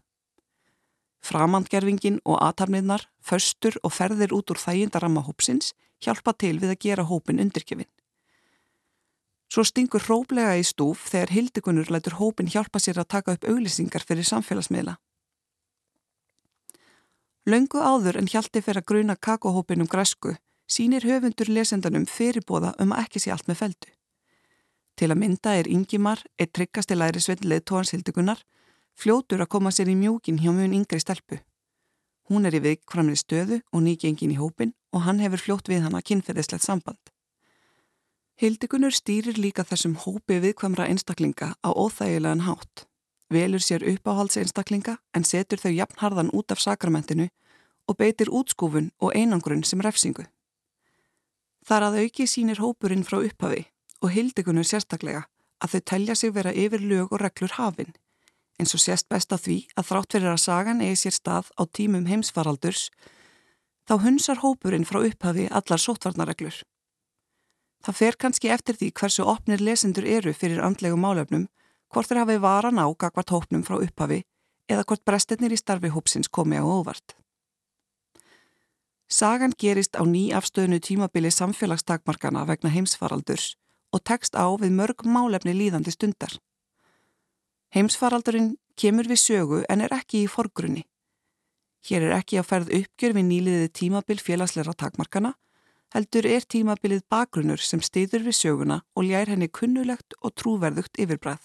[1.22, 7.06] Framandgerfingin og aðtarmiðnar, förstur og ferðir út úr þægindaramma hópsins hjálpa til við að gera
[7.06, 7.90] hópin undirkefinn.
[9.52, 14.06] Svo stingur hróplega í stúf þegar hildikunur lætur hópin hjálpa sér að taka upp auglýsingar
[14.08, 14.96] fyrir samfélagsmiðla.
[17.52, 20.38] Laungu áður en hjalti fyrir að gruna kakóhópin um græsku
[20.72, 23.92] sínir höfundur lesendanum fyrirbóða um að ekki sé allt með feldu.
[24.96, 28.40] Til að mynda er Ingimar, eitt tryggasti læri svindleið tóansildigunar,
[28.96, 31.42] fljótur að koma sér í mjúkin hjá mjög yngri stelpu.
[32.30, 35.98] Hún er í veikframri stöðu og nýgengin í hópin og hann hefur fljótt við hann
[35.98, 37.11] að kynferðislegt samband.
[38.42, 42.88] Hildigunur stýrir líka þessum hópi viðkvamra einstaklinga á óþægilegan hátt.
[43.30, 47.28] Velur sér uppáhalds einstaklinga en setur þau jafnharðan út af sakramentinu
[47.86, 50.26] og beitir útskúfun og einangrun sem refsingu.
[51.70, 53.68] Þar að auki sínir hópurinn frá upphafi
[54.02, 55.28] og hildigunur sérstaklega
[55.62, 57.94] að þau telja sig vera yfir lög og reglur hafinn,
[58.58, 61.70] eins og sérst best að því að þrátt fyrir að sagan eigi sér stað á
[61.70, 62.90] tímum heimsfaraldurs,
[63.86, 66.64] þá hunsar hópurinn frá upphafi allar sótvarnareglur.
[67.82, 71.48] Það fer kannski eftir því hversu opnir lesendur eru fyrir andlegu málefnum,
[71.90, 74.22] hvort þeir hafi varan á gagvart hópnum frá upphafi
[74.72, 77.18] eða hvort brestirnir í starfi hópsins komi á óvart.
[79.12, 83.58] Sagan gerist á ný afstöðnu tímabili samfélagstakmarkana vegna heimsfaraldurs
[83.92, 86.32] og tekst á við mörg málefni líðandi stundar.
[87.76, 90.86] Heimsfaraldurinn kemur við sögu en er ekki í forgrunni.
[91.90, 95.34] Hér er ekki að ferð uppgjör við nýliðið tímabil félagsleira takmarkana,
[95.92, 101.44] heldur er tímabilið bakgrunnur sem stýður við söguna og ljær henni kunnulegt og trúverðugt yfirbræð.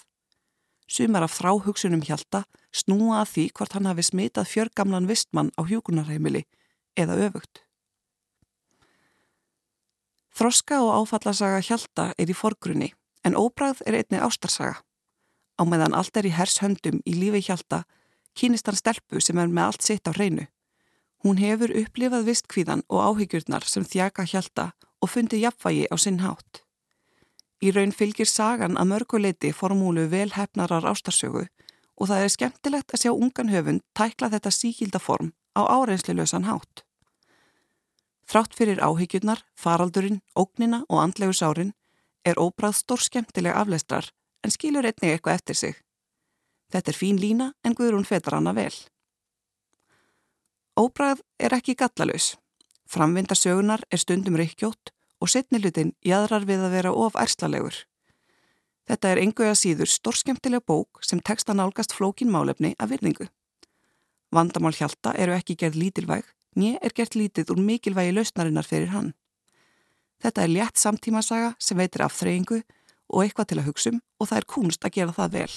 [0.86, 6.44] Sumar af þráhugsunum hjálta snúa að því hvort hann hafi smitað fjörgamlan vistmann á hjúkunarheimili
[6.96, 7.66] eða öfugt.
[10.36, 12.90] Þroska og áfallasaga Hjalta er í forgrunni
[13.24, 14.82] en óbræð er einni ástarsaga.
[15.56, 17.86] Á meðan allt er í hers höndum í lífi Hjalta
[18.36, 20.44] kynist hann stelpu sem er með allt sitt á hreinu.
[21.24, 24.70] Hún hefur upplifað vistkvíðan og áhyggjurnar sem þjaka Hjalta
[25.02, 26.62] og fundi jafnvægi á sinn hátt.
[27.64, 31.46] Í raun fylgir sagan að mörguleiti formúlu vel hefnarar ástarsögu
[31.96, 36.44] og það er skemmtilegt að sjá ungan höfund tækla þetta síkilda form á áreinslu lausan
[36.44, 36.84] hátt.
[38.26, 41.72] Þrátt fyrir áhyggjurnar, faraldurinn, ógnina og andlegu sárin
[42.26, 44.10] er óbráð stór skemmtileg afleistrar
[44.44, 45.76] en skilur einnig eitthvað eftir sig.
[46.74, 48.74] Þetta er fín lína en Guðrún fetar hana vel.
[50.76, 52.36] Óbráð er ekki gallalus.
[52.86, 57.82] Framvindarsögunar er stundum reykjótt og setnilutin jæðrar við að vera of erslalegur.
[58.86, 63.26] Þetta er enguða síður stór skemmtileg bók sem tekst að nálgast flókin málefni af virðingu.
[64.30, 69.12] Vandamál hjálta eru ekki gerð lítilvæg Nýja er gert lítið úr mikilvægi lausnarinnar fyrir hann.
[70.24, 72.62] Þetta er létt samtímasaga sem veitir af þreyingu
[73.12, 75.50] og eitthvað til að hugsa um og það er kunst að gera það vel.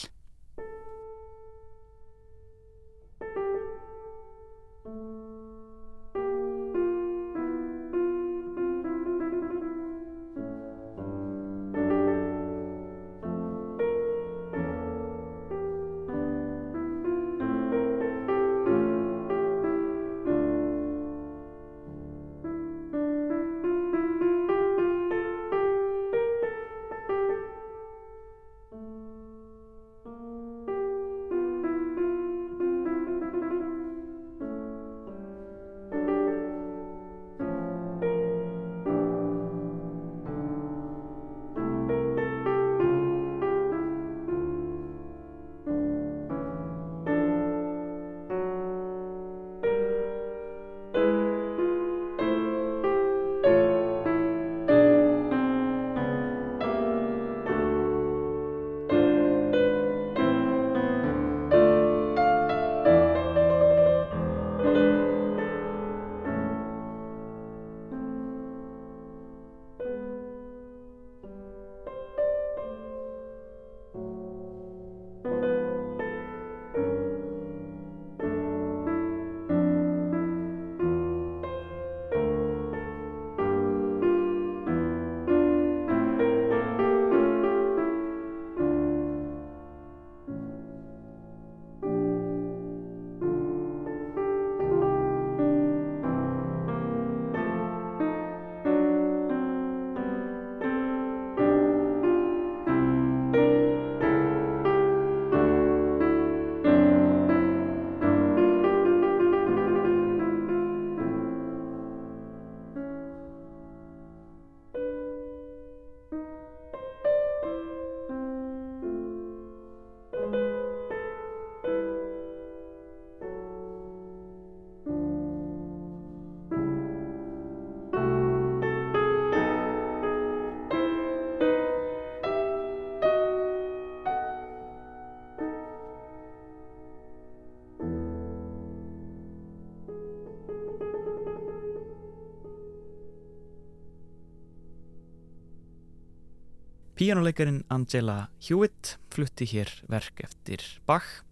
[146.99, 151.23] Píjánuleikarin Angela Hewitt flutti hér verk eftir Bach,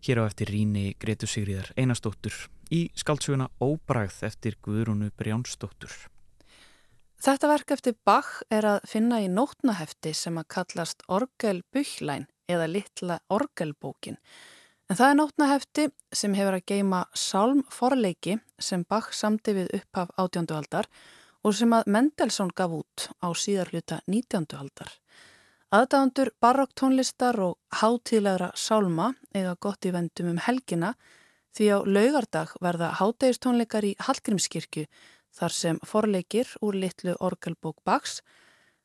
[0.00, 2.32] hér á eftir Ríni Gretu Sigriðar Einarstóttur
[2.72, 5.92] í skaldsuguna Óbragð eftir Guðrúnu Brjánsdóttur.
[7.20, 13.20] Þetta verk eftir Bach er að finna í nótnahefti sem að kallast Orgelbuchlein eða Littla
[13.28, 14.16] Orgelbókin.
[14.88, 20.56] En það er nótnahefti sem hefur að geima sálmforleiki sem Bach samti við upphaf átjöndu
[20.56, 20.88] aldar
[21.44, 24.56] og sem að Mendelssohn gaf út á síðar hluta 19.
[24.56, 25.01] aldar.
[25.72, 30.90] Aðdáðandur barokktónlistar og hátíðlegra sálma eiga gott í vendum um helgina
[31.56, 34.84] því á laugardag verða hátegistónleikar í Hallgrímskirkju
[35.32, 38.20] þar sem forleikir úr litlu orgelbók Bachs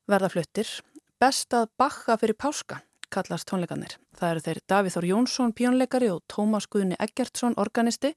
[0.08, 0.72] verða fluttir.
[1.20, 2.80] Best að bakka fyrir páska
[3.12, 4.00] kallast tónleikanir.
[4.16, 8.14] Það eru þeir Davíð Þór Jónsson pjónleikari og Tómas Guðni Eggertsson organisti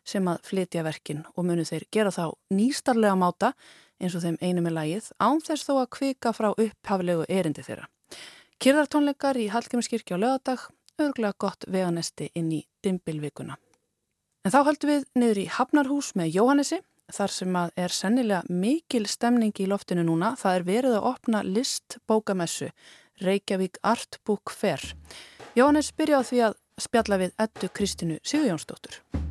[0.00, 3.52] sem að flytja verkin og munu þeir gera þá nýstarlega máta
[4.00, 7.90] eins og þeim einum er lægið án þess þó að kvika frá upphaflegu erindi þeirra.
[8.62, 10.66] Kyrðartónleikar í Hallgrímskirkja á lögadag,
[11.00, 13.58] örglega gott veganesti inn í dimbilvikuna.
[14.44, 16.80] En þá höldum við niður í Hafnarhús með Jóhannesi,
[17.12, 20.34] þar sem að er sennilega mikil stemning í loftinu núna.
[20.40, 22.70] Það er verið að opna list bókamessu,
[23.24, 24.82] Reykjavík Art Book Fair.
[25.54, 29.23] Jóhannes byrja á því að spjalla við ettu Kristínu Sigurjónsdóttur.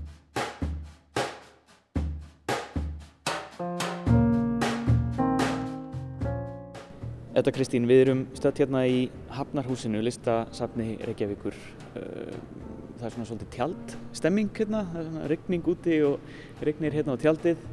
[7.33, 8.97] Þetta Kristín, við erum stöðt hérna í
[9.33, 11.55] Hafnarhúsinu, listasafni Reykjavíkur.
[11.95, 17.21] Það er svona svolítið tjaldstemming hérna, það er svona regning úti og regnir hérna á
[17.23, 17.63] tjaldið.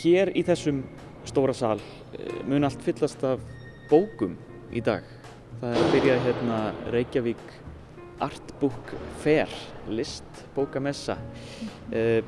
[0.00, 0.78] Hér í þessum
[1.28, 1.76] stóra sal
[2.48, 3.44] mun allt fyllast af
[3.90, 4.38] bókum
[4.72, 5.04] í dag.
[5.60, 6.62] Það er að byrja hérna
[6.96, 7.44] Reykjavík
[8.24, 9.52] Art Book Fair,
[9.92, 11.18] list bókamessa.
[11.92, 12.24] Uh,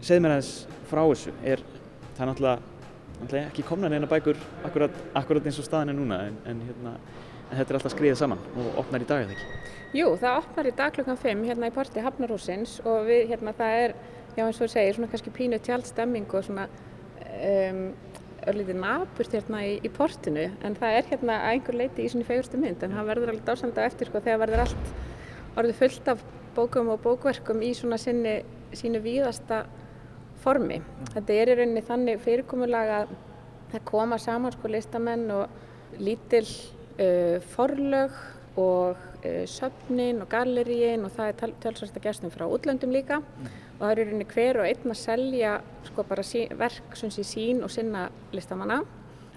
[0.00, 0.54] segð mér aðeins
[0.88, 1.60] frá þessu, er
[2.16, 2.77] það náttúrulega
[3.26, 6.94] ekki komna neina bækur akkurat, akkurat eins og staðin er núna en, en, hérna,
[7.48, 9.48] en þetta er alltaf skriðið saman og opnar í dag eða ekki?
[9.98, 13.80] Jú, það opnar í dag klukkan 5 hérna í porti Hafnarhúsins og við hérna það
[13.84, 13.96] er,
[14.36, 17.82] já eins og þú segir, svona kannski pínu tjaldstemming og svona um,
[18.48, 22.28] örlítið naburt hérna í, í portinu en það er hérna að einhver leiti í svona
[22.28, 24.92] fegurstu mynd en það verður alveg dásanda eftir sko þegar verður allt
[25.58, 26.22] orðið fullt af
[26.56, 28.40] bókum og bókverkum í svona sinni,
[28.76, 29.64] sínu víðasta
[30.48, 30.80] formi.
[31.12, 33.14] Þetta er í rauninni þannig fyrirkomulega að
[33.72, 38.14] það koma saman sko listamenn og lítil uh, forlög
[38.58, 43.50] og uh, söfnin og galleríin og það er tölsvært að gestum frá útlöndum líka mm.
[43.76, 45.58] og það er í rauninni hver og einn að selja
[45.90, 48.80] sko bara sí, verk sem sé sín og sinna listamanna.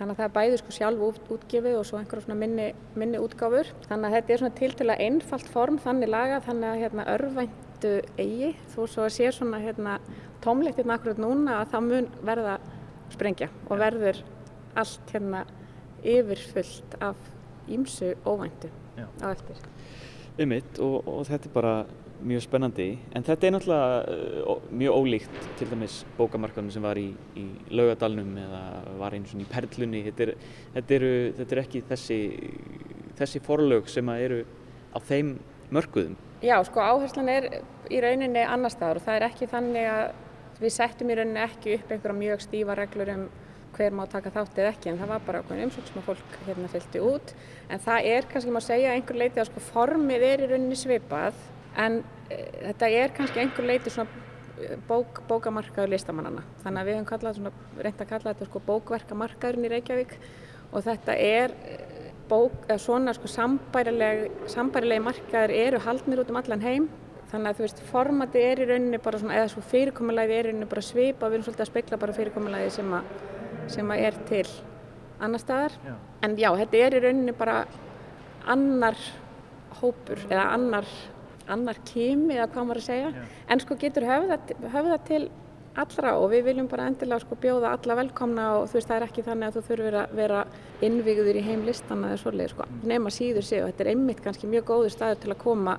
[0.02, 2.64] Þannig að það er bæði sko sjálf út, útgefið og svo einhverjum svona minni,
[2.98, 3.68] minni útgáfur.
[3.86, 7.06] Þannig að þetta er svona til til að einfalt form þannig laga þannig að hérna
[7.12, 10.00] örvæntu eigi þó svo að sé svona hérna
[10.42, 12.56] tómlegt hérna akkurat núna að það mun verða
[13.14, 14.24] sprengja og verður
[14.82, 15.44] allt hérna
[16.02, 17.22] yfirfullt af
[17.70, 19.06] ímsu óvæntu Já.
[19.22, 19.62] á eftir.
[20.42, 21.76] Ummitt og, og þetta er bara
[22.28, 22.88] mjög spennandi.
[23.16, 24.16] En þetta er náttúrulega
[24.56, 28.64] uh, mjög ólíkt til dæmis bókamarkanum sem var í, í laugadalnum eða
[29.02, 30.04] var eins og í perlunni.
[30.10, 30.34] Þetta er,
[30.76, 32.20] þetta, eru, þetta er ekki þessi,
[33.22, 34.44] þessi forlög sem eru
[34.92, 35.38] á þeim
[35.72, 37.48] mörguðum Já, sko áherslan er
[37.94, 40.06] í rauninni annar staðar og það er ekki þannig að
[40.62, 43.22] Við settum í rauninni ekki upp einhverja mjög stífa reglur um
[43.74, 46.36] hver má taka þátt eða ekki en það var bara okkur umsók sem að fólk
[46.46, 47.32] hérna fylgti út.
[47.72, 51.40] En það er kannski má segja einhver leiti að sko formið er í rauninni svipað
[51.80, 52.40] en e,
[52.72, 54.10] þetta er kannski einhver leiti svona
[54.60, 59.74] e, bók, bókamarkaður listamannana þannig að við svona, reynd að kalla þetta sko bókverkamarkaðurinn í
[59.76, 60.18] Reykjavík
[60.72, 61.78] og þetta er e,
[62.32, 66.92] bók, svona sko sambærilegi markaður eru haldnir út um allan heim
[67.32, 70.50] Þannig að þú veist, formati er í rauninni bara svona, eða svo fyrirkomulæði er í
[70.50, 72.96] rauninni bara svipa við erum svolítið að spekla bara fyrirkomulæði sem,
[73.72, 74.42] sem að er til
[75.24, 75.78] annar staðar.
[75.86, 75.94] Já.
[76.28, 77.56] En já, þetta er í rauninni bara
[78.52, 79.00] annar
[79.80, 80.92] hópur eða annar,
[81.50, 83.14] annar kimi eða hvað maður að segja.
[83.16, 83.24] Já.
[83.50, 85.24] En sko getur höfða til
[85.80, 89.06] allra og við viljum bara endilega sko bjóða alla velkomna og þú veist það er
[89.08, 90.40] ekki þannig að þú þurfur að vera
[90.84, 92.66] innvíguður í heimlistana eða svolítið sko.
[92.82, 95.78] Nefn að síður sig og þetta er einmitt kannski mjög góður staður til að koma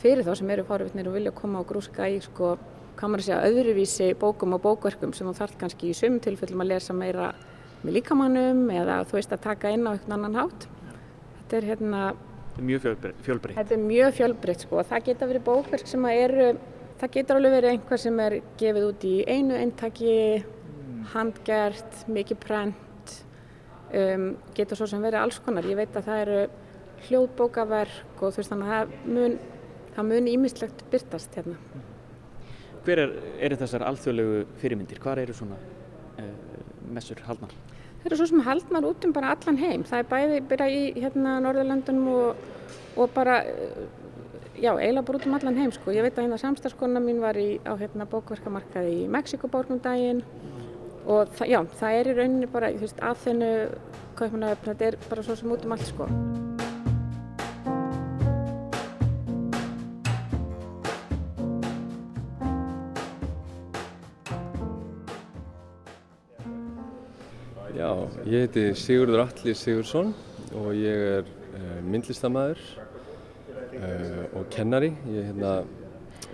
[0.00, 2.54] fyrir þá sem eru fárvittnir og vilja koma og grúska í sko,
[2.96, 6.72] hvað maður segja, öðruvísi bókum og bókverkum sem þú þarf kannski í sumum tilfellum að
[6.72, 7.34] lesa meira
[7.82, 10.68] með líkamannum eða þú veist að taka inn á einhvern annan hátt.
[11.42, 12.06] Þetta er hérna...
[12.56, 12.86] Er mjög
[13.26, 13.56] fjölbreytt.
[13.58, 16.46] Þetta er mjög fjölbreytt sko það geta verið bókverk sem að eru,
[17.00, 21.02] það getur alveg verið einhver sem er gefið út í einu eintaki, mm.
[21.12, 23.16] handgert, mikið prent,
[23.92, 25.68] um, getur svo sem verið alls konar.
[25.68, 26.40] Ég veit að það eru
[27.06, 28.96] hljóðbókaverk og þú veist þannig að
[29.96, 31.60] það mun ímislegt byrtast hérna.
[32.86, 35.00] Hver er, er þessar alþjóðlegu fyrirmyndir?
[35.02, 36.34] Hvar eru svona uh,
[36.94, 37.52] messur haldnar?
[38.06, 39.82] Það eru svo sem haldnar út um bara allan heim.
[39.82, 42.44] Það er bæði byrja í hérna Norðurlandunum og,
[43.02, 43.40] og bara,
[44.54, 45.90] já, eiginlega bara út um allan heim sko.
[45.90, 50.22] Ég veit að hérna samstarskona mín var í, á hérna bókverkamarkaði í Mexikoborgum daginn
[51.02, 53.52] og það, já, það er í rauninni bara, þú veist, aðþennu,
[54.22, 56.12] kaupmannaöfn, þetta er bara svo sem út um allt sko.
[68.26, 70.08] Ég heiti Sigurður Alli Sigursson
[70.58, 72.62] og ég er uh, myndlistamæður
[73.78, 74.90] uh, og kennari.
[75.14, 75.60] Ég hérna,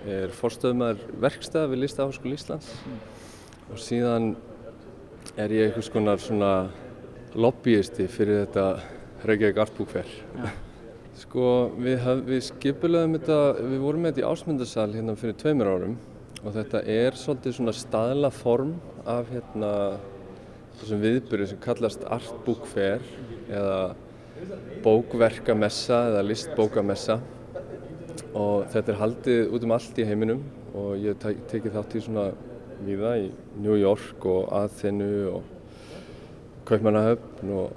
[0.09, 2.71] er forstöðumæður verkstæða við Listaháskóli Íslands
[3.69, 4.33] og síðan
[5.37, 6.53] er ég einhvers konar svona
[7.37, 8.65] lobbyisti fyrir þetta
[9.23, 10.09] Reykjavík Artbúkfer.
[11.21, 11.45] Sko
[11.77, 15.93] við, haf, við skipulaðum þetta, við vorum með þetta í ásmundarsal hérna fyrir tveimur árum
[16.41, 18.73] og þetta er svolítið svona staðla form
[19.05, 19.71] af hérna
[20.79, 23.03] þessum viðbyrju sem kallast Art Book Fair
[23.49, 23.95] eða
[24.83, 27.19] bókverkamessa eða listbókamessa
[28.33, 30.41] og þetta er haldið út um allt í heiminum
[30.73, 32.27] og ég tekið þátt í svona
[32.83, 33.29] viða í
[33.61, 35.49] New York og Aþenu og
[36.67, 37.73] Kaupmannahöfn og,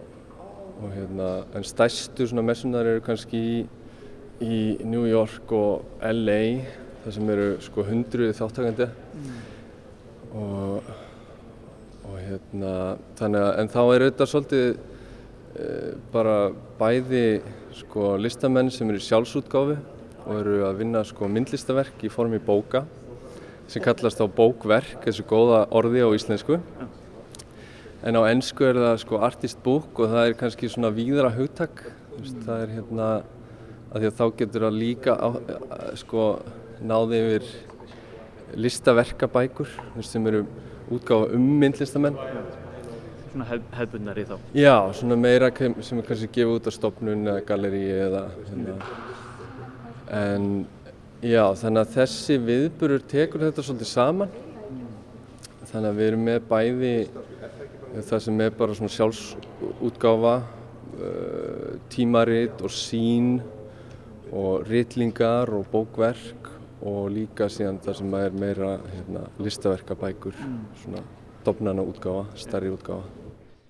[0.81, 3.57] og hérna en stærstu svona messunar eru kannski í,
[4.41, 6.41] í New York og LA
[7.05, 9.35] þar sem eru sko hundruði þáttakandi mm.
[10.41, 10.96] og
[12.53, 15.71] þannig að en þá er þetta svolítið e,
[16.13, 16.37] bara
[16.79, 17.27] bæði
[17.77, 19.77] sko listamenn sem eru í sjálfsútgáfi
[20.27, 22.85] og eru að vinna sko myndlistaverk í formi bóka
[23.71, 26.61] sem kallast á bókverk, þessu góða orði á íslensku.
[28.07, 31.83] En á ennsku er það sko artist book og það er kannski svona víðra hugtak.
[32.47, 33.09] Það er hérna
[33.91, 35.29] að því að þá getur það líka á,
[35.99, 36.27] sko
[36.87, 37.51] náði yfir
[38.57, 39.73] listaverkabækur
[40.07, 40.45] sem eru
[40.93, 42.17] útgáfa um myndlistamenn.
[43.33, 44.37] Svona hef, hefbundar í þá?
[44.57, 48.77] Já, svona meira sem er kannski gefið út á stopnun eða galleríi eða hérna.
[50.17, 50.51] En
[51.21, 54.35] já, þannig að þessi viðburur tekur þetta svolítið saman.
[55.67, 56.97] Þannig að við erum með bæði
[58.07, 60.35] það sem er bara svona sjálfsútgáfa,
[60.97, 63.39] uh, tímaritt og sín
[64.33, 66.46] og ritlingar og bókverk
[66.87, 70.61] og líka síðan það sem er meira hérna, listaverkabækur, mm.
[70.83, 71.03] svona
[71.47, 73.11] dofnana útgáfa, starri útgáfa.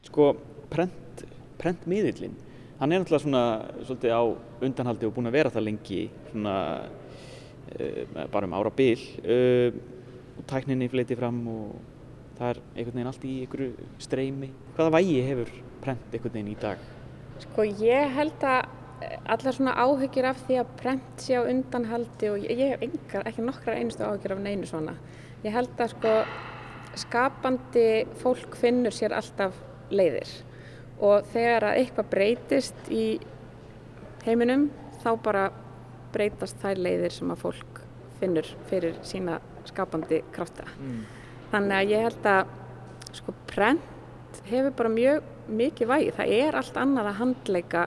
[0.06, 0.30] Sko,
[0.72, 1.24] prent,
[1.60, 2.36] prentmiðillin,
[2.80, 3.42] hann er náttúrulega svona
[3.82, 4.22] svolítið á
[4.68, 6.00] undanhaldi og búin að vera það lengi,
[6.30, 9.70] svona uh, bara um ára bil uh,
[10.36, 11.76] og tækninni fleiti fram og
[12.36, 14.50] það er einhvern veginn allt í einhverju streymi.
[14.76, 15.54] Hvaða vægi hefur
[15.84, 16.82] prent einhvern veginn í dag?
[17.46, 18.75] Sko, ég held að
[19.26, 23.44] allar svona áhyggjur af því að prent sé á undanhaldi og ég hef engar, ekki
[23.44, 24.97] nokkra einustu áhyggjur af neinu svona.
[25.44, 26.14] Ég held að sko
[26.97, 27.88] skapandi
[28.22, 29.57] fólk finnur sér alltaf
[29.92, 30.30] leiðir
[30.97, 33.05] og þegar að eitthvað breytist í
[34.24, 34.70] heiminum
[35.03, 35.44] þá bara
[36.14, 37.82] breytast þær leiðir sem að fólk
[38.20, 39.36] finnur fyrir sína
[39.68, 40.64] skapandi krafta.
[40.80, 41.05] Mm.
[41.53, 42.55] Þannig að ég held að
[43.18, 46.14] sko prent hefur bara mjög mikið vægi.
[46.16, 47.86] Það er allt annað að handleika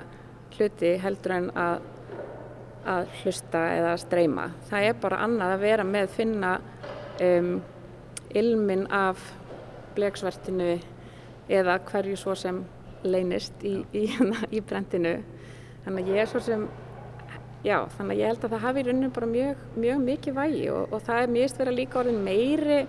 [0.60, 1.82] hluti heldur en að,
[2.90, 4.48] að hlusta eða að streyma.
[4.70, 6.54] Það er bara annað að vera með finna
[7.24, 7.54] um,
[8.36, 9.24] ilmin af
[9.96, 10.76] blegsvertinu
[11.50, 12.62] eða hverju svo sem
[13.04, 14.06] leynist í, í,
[14.56, 15.18] í brendinu.
[15.86, 16.66] Þannig að ég er svo sem,
[17.66, 20.66] já, þannig að ég held að það hafi í rauninu bara mjög, mjög mikið vægi
[20.76, 22.82] og, og það er mjög stverða líka orðin meiri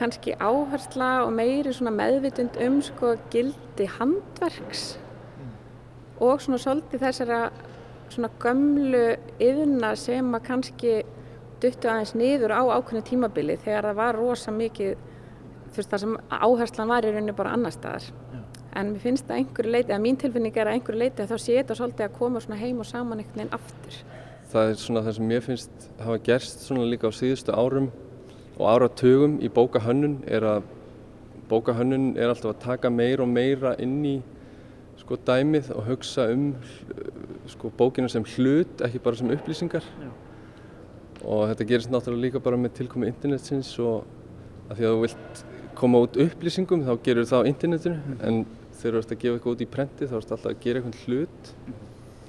[0.00, 4.94] kannski áhersla og meiri meðvitund um sko gildi handverks
[6.20, 7.40] og svona svolítið þessara
[8.10, 9.04] svona gömlu
[9.42, 10.94] yðna sem að kannski
[11.62, 14.96] duttu aðeins niður á ákveðinu tímabili þegar það var rosa mikið
[15.70, 18.40] þú veist það sem áherslan var í rauninu bara annar staðar Já.
[18.80, 21.44] en mér finnst að einhverju leiti, að mín tilfinning er að einhverju leiti að þá
[21.44, 24.00] sé þetta svolítið að koma svona heim og saman einhvern veginn aftur
[24.50, 27.90] Það er svona það sem mér finnst hafa gerst svona líka á síðustu árum
[28.58, 30.64] og áratugum í bókahönnun er að
[31.50, 34.16] bókahönnun er alltaf að taka meir og meira inn í
[35.10, 36.52] sko dæmið og hugsa um
[37.50, 39.82] sko bókina sem hlut, ekki bara sem upplýsingar.
[39.82, 40.10] Já.
[41.24, 44.06] og þetta gerist náttúrulega líka bara með tilkomi internetsins og
[44.70, 45.42] að því að þú vilt
[45.74, 47.98] koma út upplýsingum þá gerur það á internetinu.
[47.98, 48.46] Mm en
[48.80, 51.02] þegar þú ert að gefa eitthvað út í prenti þá ert alltaf að gera eitthvað
[51.04, 51.50] hlut.
[51.66, 51.74] Mm.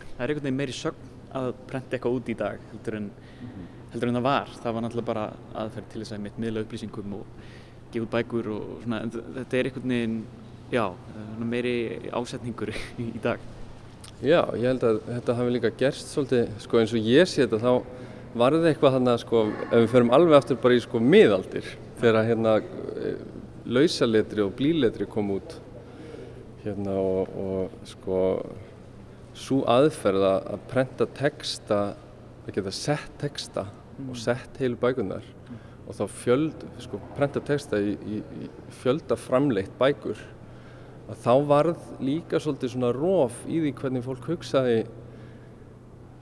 [0.01, 1.07] Það er einhvern veginn meiri sögn
[1.39, 3.11] að prenti eitthvað út í dag heldur en,
[3.45, 4.51] mm heldur en það var.
[4.63, 5.23] Það var náttúrulega bara
[5.61, 7.47] aðferð til þess að mitt miðla upplýsingum og
[7.91, 9.01] gefa út bækur og svona,
[9.38, 10.19] þetta er einhvern veginn
[10.72, 10.86] já,
[11.39, 11.76] meiri
[12.15, 13.41] ásetningur í dag.
[14.22, 17.61] Já, ég held að þetta hafi líka gerst svolítið, sko eins og ég sé þetta,
[17.61, 21.01] þá var þetta eitthvað þannig að sko, ef við förum alveg aftur bara í sko
[21.03, 22.53] miðaldir, þegar hérna
[23.72, 25.57] lausaletri og blíletri kom út
[26.61, 28.19] hérna og, og sko
[29.38, 31.82] svo aðferð að prenta texta,
[32.45, 33.65] að geta sett texta
[34.07, 35.26] og sett heilu bækunar
[35.88, 38.49] og þá fjöld, sko, prenta texta í, í, í
[38.82, 40.19] fjölda framleitt bækur
[41.12, 44.82] að þá varð líka svolítið svona róf í því hvernig fólk hugsaði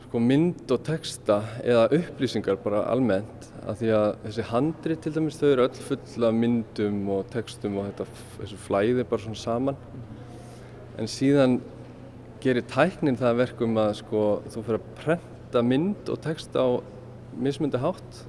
[0.10, 3.50] sko, mynd og texta eða upplýsingar bara almennt.
[3.70, 7.92] Að því að þessi handri til dæmis þau eru öll fulla myndum og textum og
[7.92, 8.08] þetta,
[8.40, 9.84] þessu flæði bara svona saman.
[10.98, 11.60] En síðan
[12.42, 16.70] gerir tæknin það verkum að sko, þú fyrir að prenta mynd og texta á
[17.38, 18.24] mismundi hátt.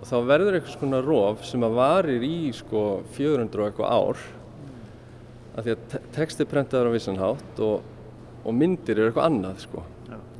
[0.00, 4.24] Og þá verður eitthvað svona róf sem að varir í sko 400 og eitthvað ár
[5.54, 7.84] að því að texti prentaður á vissan hátt og,
[8.42, 9.84] og myndir eru eitthvað annað sko.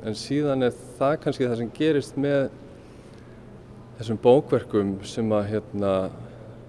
[0.05, 2.49] En síðan er það kannski það sem gerist með
[3.97, 5.93] þessum bókverkum sem að hérna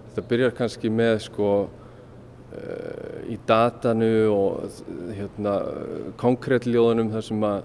[0.07, 4.79] þetta byrjar kannski með sko uh, í datanu og
[5.19, 5.59] hérna
[6.23, 7.59] konkrétljóðunum þar sem að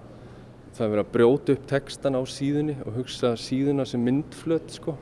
[0.71, 4.97] það er verið að brjóta upp textan á síðunni og hugsa síðuna sem myndflöt sko.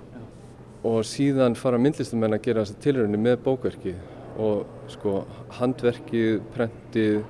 [0.85, 5.23] Og síðan fara myndlistumenn að gera þessa tilröðinni með bókverkið og sko
[5.59, 7.21] handverkið, prentið,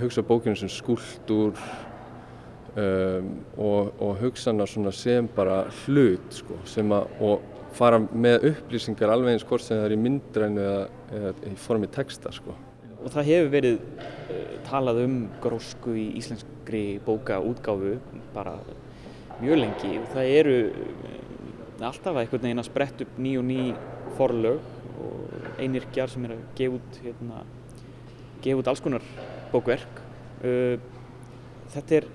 [0.00, 1.54] hugsa bókinu sem skuldur
[2.74, 9.12] um, og, og hugsa hana sem bara hlut sko, sem að, og fara með upplýsingar
[9.14, 10.86] alveg eins hvort sem það er í myndrænu eða,
[11.18, 12.54] eða í formi texta sko.
[13.04, 17.98] Og það hefur verið uh, talað um grósku í íslenskri bókaútgáfu
[18.34, 18.56] bara
[19.42, 23.60] mjög lengi og það eru uh, alltaf einhvern veginn að sprett upp ný og ný
[24.18, 24.60] forlög
[25.04, 27.44] og einirkjar sem er að gefa út, hérna,
[28.44, 29.06] gefa út alls konar
[29.52, 30.02] bókverk.
[30.44, 30.76] Uh,
[31.74, 32.10] þetta, er,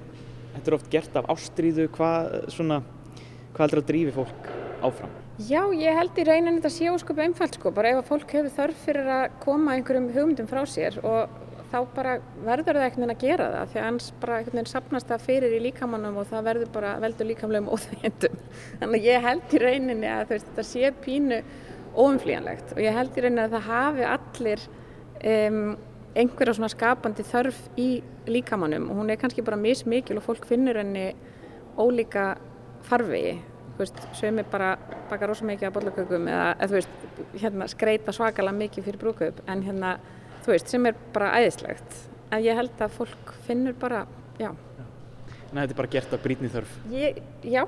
[0.56, 4.54] þetta er oft gert af ástríðu, hvað, hvað heldur að drífi fólk
[4.86, 5.18] áfram?
[5.40, 8.56] Já, ég held í rauninni þetta sé ósköp einfalt sko, bara ef að fólk hefur
[8.58, 11.38] þörf fyrir að koma einhverjum hugmyndum frá sér og
[11.70, 14.72] þá bara verður það einhvern veginn að gera það því að hans bara einhvern veginn
[14.72, 18.38] sapnast það fyrir í líkamannum og það verður bara veldur líkamlegum óþægendum.
[18.82, 21.40] Þannig að ég held í rauninni að veist, þetta sé pínu
[22.00, 24.66] óumflíjanlegt og ég held í rauninni að það hafi allir
[25.30, 25.78] um,
[26.18, 27.90] einhverja svona skapandi þörf í
[28.30, 31.12] líkamannum og hún er kannski bara mismikil og fólk finnur henni
[31.80, 32.34] ólíka
[32.88, 33.38] farvegi.
[34.18, 34.74] Sem er bara
[35.08, 36.96] baka rosa mikið af bollakökum eða, eða veist,
[37.40, 39.94] hérna, skreita svakalega mikið fyrir brúköp en hérna,
[40.44, 42.02] þú veist, sem er bara æðislegt.
[42.30, 44.02] En ég held að fólk finnur bara,
[44.42, 44.50] já.
[44.50, 46.74] Þannig að þetta er bara gert af brítni þörf.
[46.92, 47.64] Ég, Já,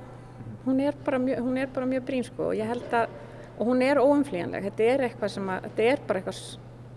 [0.66, 1.48] hún er bara mjög,
[1.94, 2.52] mjög brín sko.
[2.52, 3.16] Og ég held að
[3.62, 6.40] og hún er óumflíjanleg, þetta er eitthvað sem að, þetta er bara eitthvað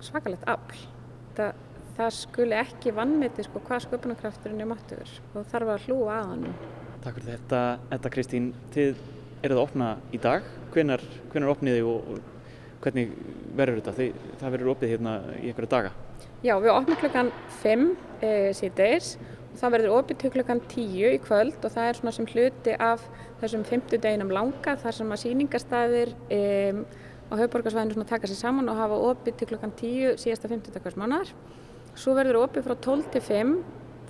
[0.04, 0.78] svakalegt afl.
[1.36, 1.58] Það,
[1.98, 6.46] það skuli ekki vannmeti sko hvað sköpunarkrafturinn er máttuður og þarf að hlúa að hann
[7.04, 7.60] Takk fyrir þetta,
[7.90, 8.46] þetta Kristín.
[8.72, 9.00] Þið
[9.44, 10.46] eruð að opna í dag.
[10.72, 11.02] Hvenar,
[11.34, 13.10] hvenar opniði og, og hvernig
[13.58, 13.92] verður þetta?
[13.98, 15.90] Þið, það verður opnið hérna í einhverja daga.
[16.44, 17.28] Já, við opnum klukkan
[17.60, 17.84] 5
[18.24, 22.12] e, síðdeis og það verður opnið til klukkan 10 í kvöld og það er svona
[22.16, 23.04] sem hluti af
[23.42, 26.40] þessum 50 deginum langa þar sem að síningastæðir e,
[27.30, 31.30] á höfuborgarsvæðinu taka sér saman og hafa opið til klukkan 10 síðasta 50 dagars mánar.
[31.94, 33.54] Svo verður opið frá 12 til 5,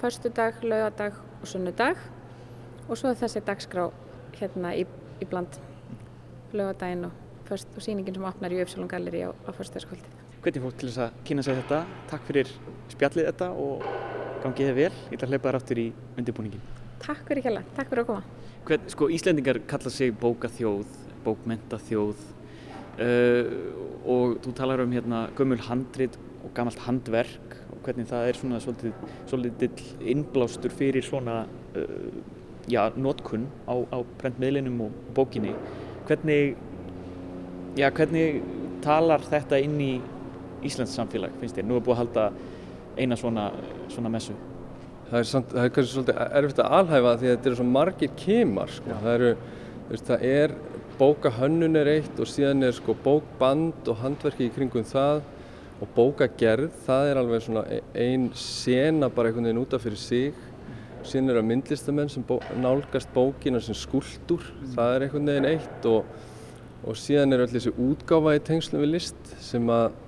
[0.00, 2.00] förstu dag, laugadag og sunnudag
[2.88, 3.90] og svo þessi dagskrá
[4.38, 4.86] hérna í,
[5.20, 5.60] í bland
[6.54, 7.14] laugadaginn og,
[7.52, 10.08] og síningin sem opnar í Uppsálum Galleri á, á förstaskvöldi.
[10.44, 11.84] Hvernig fólk til þess að kynna sig þetta?
[12.10, 12.50] Takk fyrir
[12.92, 13.86] spjallið þetta og
[14.44, 14.92] gangið þið vel.
[15.08, 15.86] Ég ætla að hleypa þér aftur í
[16.20, 16.64] undirbúningin.
[17.04, 18.42] Takk fyrir kjalla, takk fyrir að koma.
[18.68, 22.22] Hvern, sko, Íslendingar kalla sig bókaþjóð, bókmentaþjóð
[23.00, 23.50] uh,
[24.14, 28.60] og þú talar um hérna gömul handrit og gamalt handverk og hvernig það er svona
[28.64, 29.84] svolítið, svolítið
[30.14, 31.42] innblástur fyrir svona
[31.76, 32.08] uh,
[32.68, 35.54] já, notkunn á, á prentmiðlinum og bókinni.
[36.08, 36.58] Hvernig,
[37.80, 38.42] já, hvernig
[38.84, 39.94] talar þetta inn í
[40.64, 41.68] Íslands samfélag, finnst þér?
[41.68, 42.28] Nú er búið að halda
[42.98, 43.50] eina svona,
[43.92, 44.36] svona messu
[45.10, 47.66] það er, samt, það er kannski svolítið erfitt að alhæfa því að þetta eru svo
[47.68, 48.96] margir kemar sko.
[49.02, 49.30] það, eru,
[49.90, 50.56] veist, það er
[50.98, 55.22] bókahönnun er eitt og síðan er sko bókband og handverki í kringum það
[55.82, 60.38] og bókagerð það er alveg svona e, einn sena bara einhvern veginn útaf fyrir sig
[61.04, 64.70] síðan eru að myndlistamenn sem bó, nálgast bókina sem skuldur mm.
[64.76, 66.06] það er einhvern veginn eitt og,
[66.86, 69.98] og síðan eru allir þessi útgáfa í tengslum við list sem að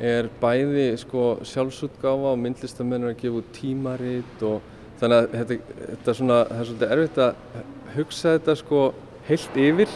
[0.00, 4.62] er bæði sko, sjálfsútgáfa og myndlistamenn að gefa út tímaritt og
[5.00, 7.60] þannig að þetta, þetta svona, það er svolítið erfitt að
[7.96, 8.82] hugsa þetta sko
[9.28, 9.94] heilt yfir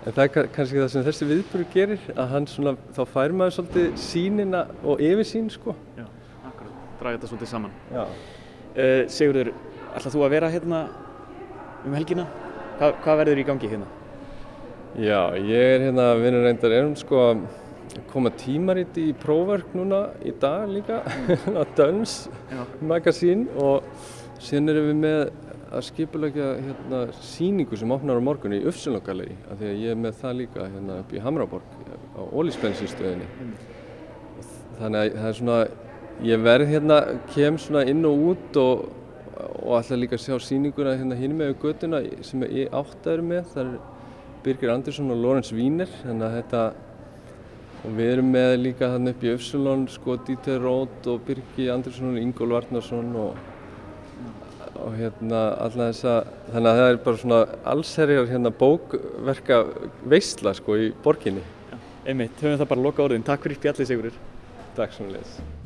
[0.00, 3.56] en það er kannski það sem þessi viðbúru gerir að hann svona, þá fær maður
[3.58, 5.74] svolítið sínina og yfir sín sko.
[5.98, 6.06] Já,
[6.48, 7.74] akkurat, draga þetta svolítið saman.
[7.92, 8.04] Já.
[8.70, 9.52] Uh, Sigurður,
[9.90, 10.84] ætlað þú að vera hérna
[11.84, 12.28] um helgina?
[12.78, 13.90] Hva, hvað verður í gangi hérna?
[14.98, 17.34] Já, ég er hérna vinnur reyndar erum sko
[18.12, 21.02] koma tímariti í próverk núna í dag líka,
[21.78, 22.24] Döns
[22.80, 23.86] magasín og
[24.40, 25.22] síðan erum við með
[25.70, 30.00] að skipulegja hérna, síningu sem opnar á morgun í Ufsunlokalegi af því að ég er
[30.02, 31.76] með það líka hérna, upp í Hamraborg
[32.18, 33.52] á Ólispensinstöðinni mm.
[34.80, 35.60] þannig að það er svona
[36.26, 36.98] ég verð hérna,
[37.30, 38.82] kem svona inn og út og,
[39.62, 43.28] og alltaf líka að sjá síninguna hérna hinn með göttuna sem ég átt að eru
[43.30, 43.72] með það er
[44.44, 46.64] Birgir Andersson og Lorenz Wiener þannig að þetta
[47.80, 52.12] og við erum með líka þannig upp í Ufsunlón sko Dieter Roth og Birgir Andersson
[52.12, 53.38] og Ingól Varnarsson og
[54.80, 57.40] og hérna alltaf þess að þannig að það er bara svona
[57.74, 59.62] allserjar hérna bókverka
[60.14, 61.44] veistla sko í borginni.
[61.70, 63.26] Já, einmitt, höfum það bara loka orðin.
[63.26, 64.20] Takk fyrir spjallið Sigurir.
[64.78, 65.58] Takk svo mjög.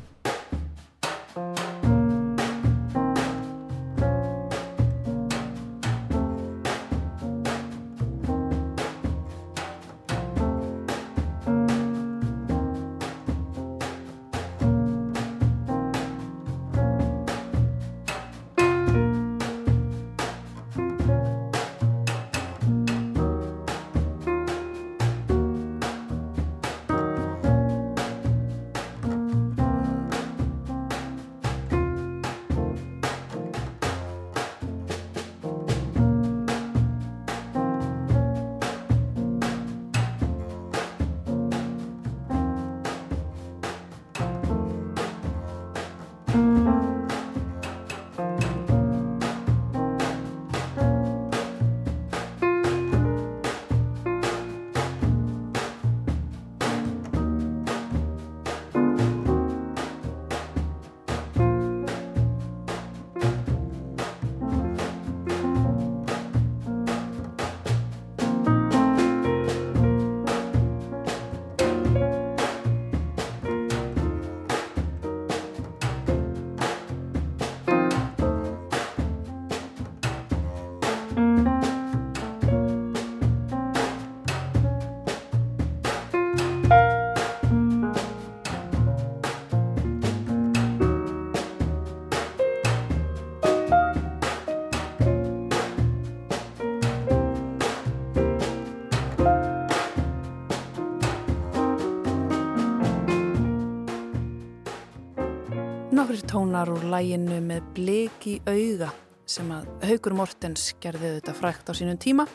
[106.05, 108.91] Nokkrir tónar úr læginu með blik í auga
[109.25, 112.27] sem að Haugur Mortens gerði þetta frækt á sínum tíma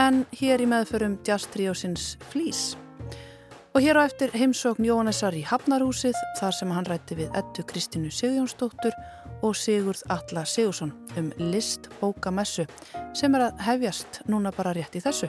[0.00, 2.62] en hér í meðförum Jazz Triosins Flís.
[3.76, 8.08] Og hér á eftir heimsókn Jóhannesar í Hafnarhúsið þar sem hann rætti við Ettu Kristínu
[8.08, 8.96] Sigjónsdóttur
[9.44, 12.64] og Sigurð Alla Sigursson um list bókamessu
[13.12, 15.28] sem er að hefjast núna bara rétt í þessu.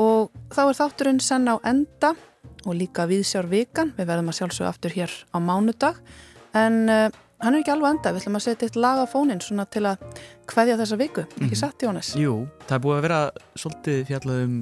[0.00, 2.16] Og þá er þátturinn senn á enda
[2.64, 6.06] og líka viðsjár vikan, við verðum að sjálfsögja aftur hér á mánudag
[6.54, 7.08] en uh,
[7.42, 9.84] hann er ekki alveg enda, við ætlum að setja eitt lag á fónin svona til
[9.90, 10.04] að
[10.52, 11.62] hvaðja þessa viku, ekki mm -hmm.
[11.62, 12.14] satt Jónas?
[12.16, 13.20] Jú, það er búið að vera
[13.54, 14.56] svolítið fjallað um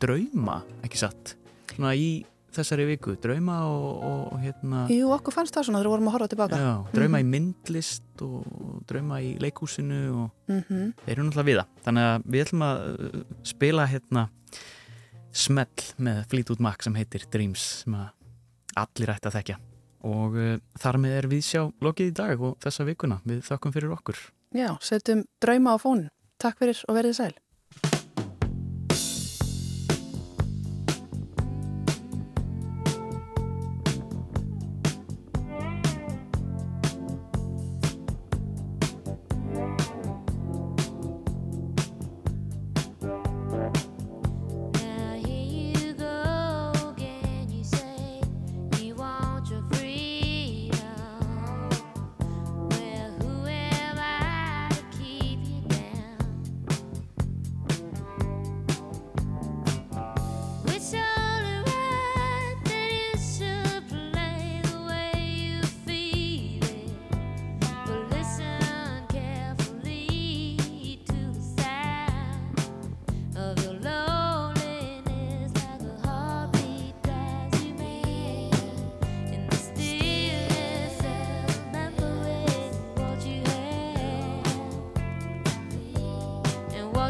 [0.00, 1.36] drauma, ekki satt
[1.74, 5.94] svona í þessari viku, drauma og, og hérna Jú, okkur fannst það svona þegar við
[5.94, 7.20] vorum að horfa tilbaka Já, drauma mm -hmm.
[7.20, 10.92] í myndlist og drauma í leikúsinu og mm -hmm.
[11.04, 14.28] þeir eru náttúrulega viða þannig að við ætlum að uh, spila hérna
[15.32, 18.08] smell með Fleetwood Mac sem heitir Dreams sem að
[18.76, 19.58] allir ætti að þekkja
[20.06, 23.76] og uh, þar með er við sjá lokið í dag og þessa vikuna við þakkum
[23.76, 24.18] fyrir okkur.
[24.56, 26.10] Já, setjum drauma á fónin.
[26.40, 27.34] Takk fyrir og verið sæl.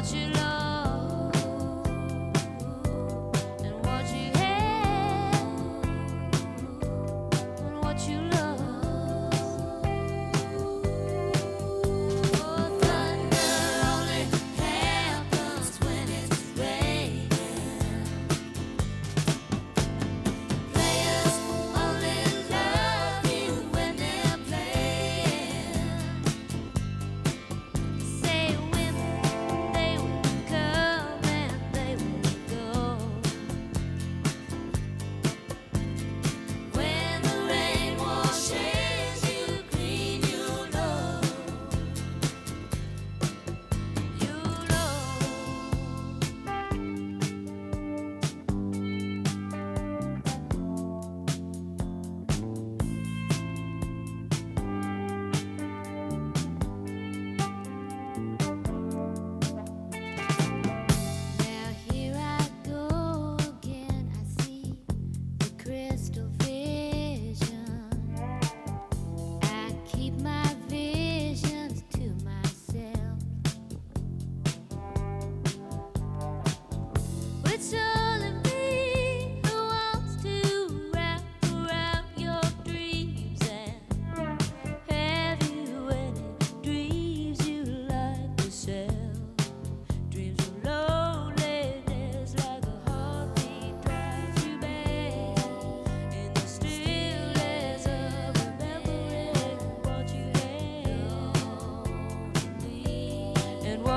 [0.03, 0.50] You love.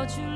[0.04, 0.33] about you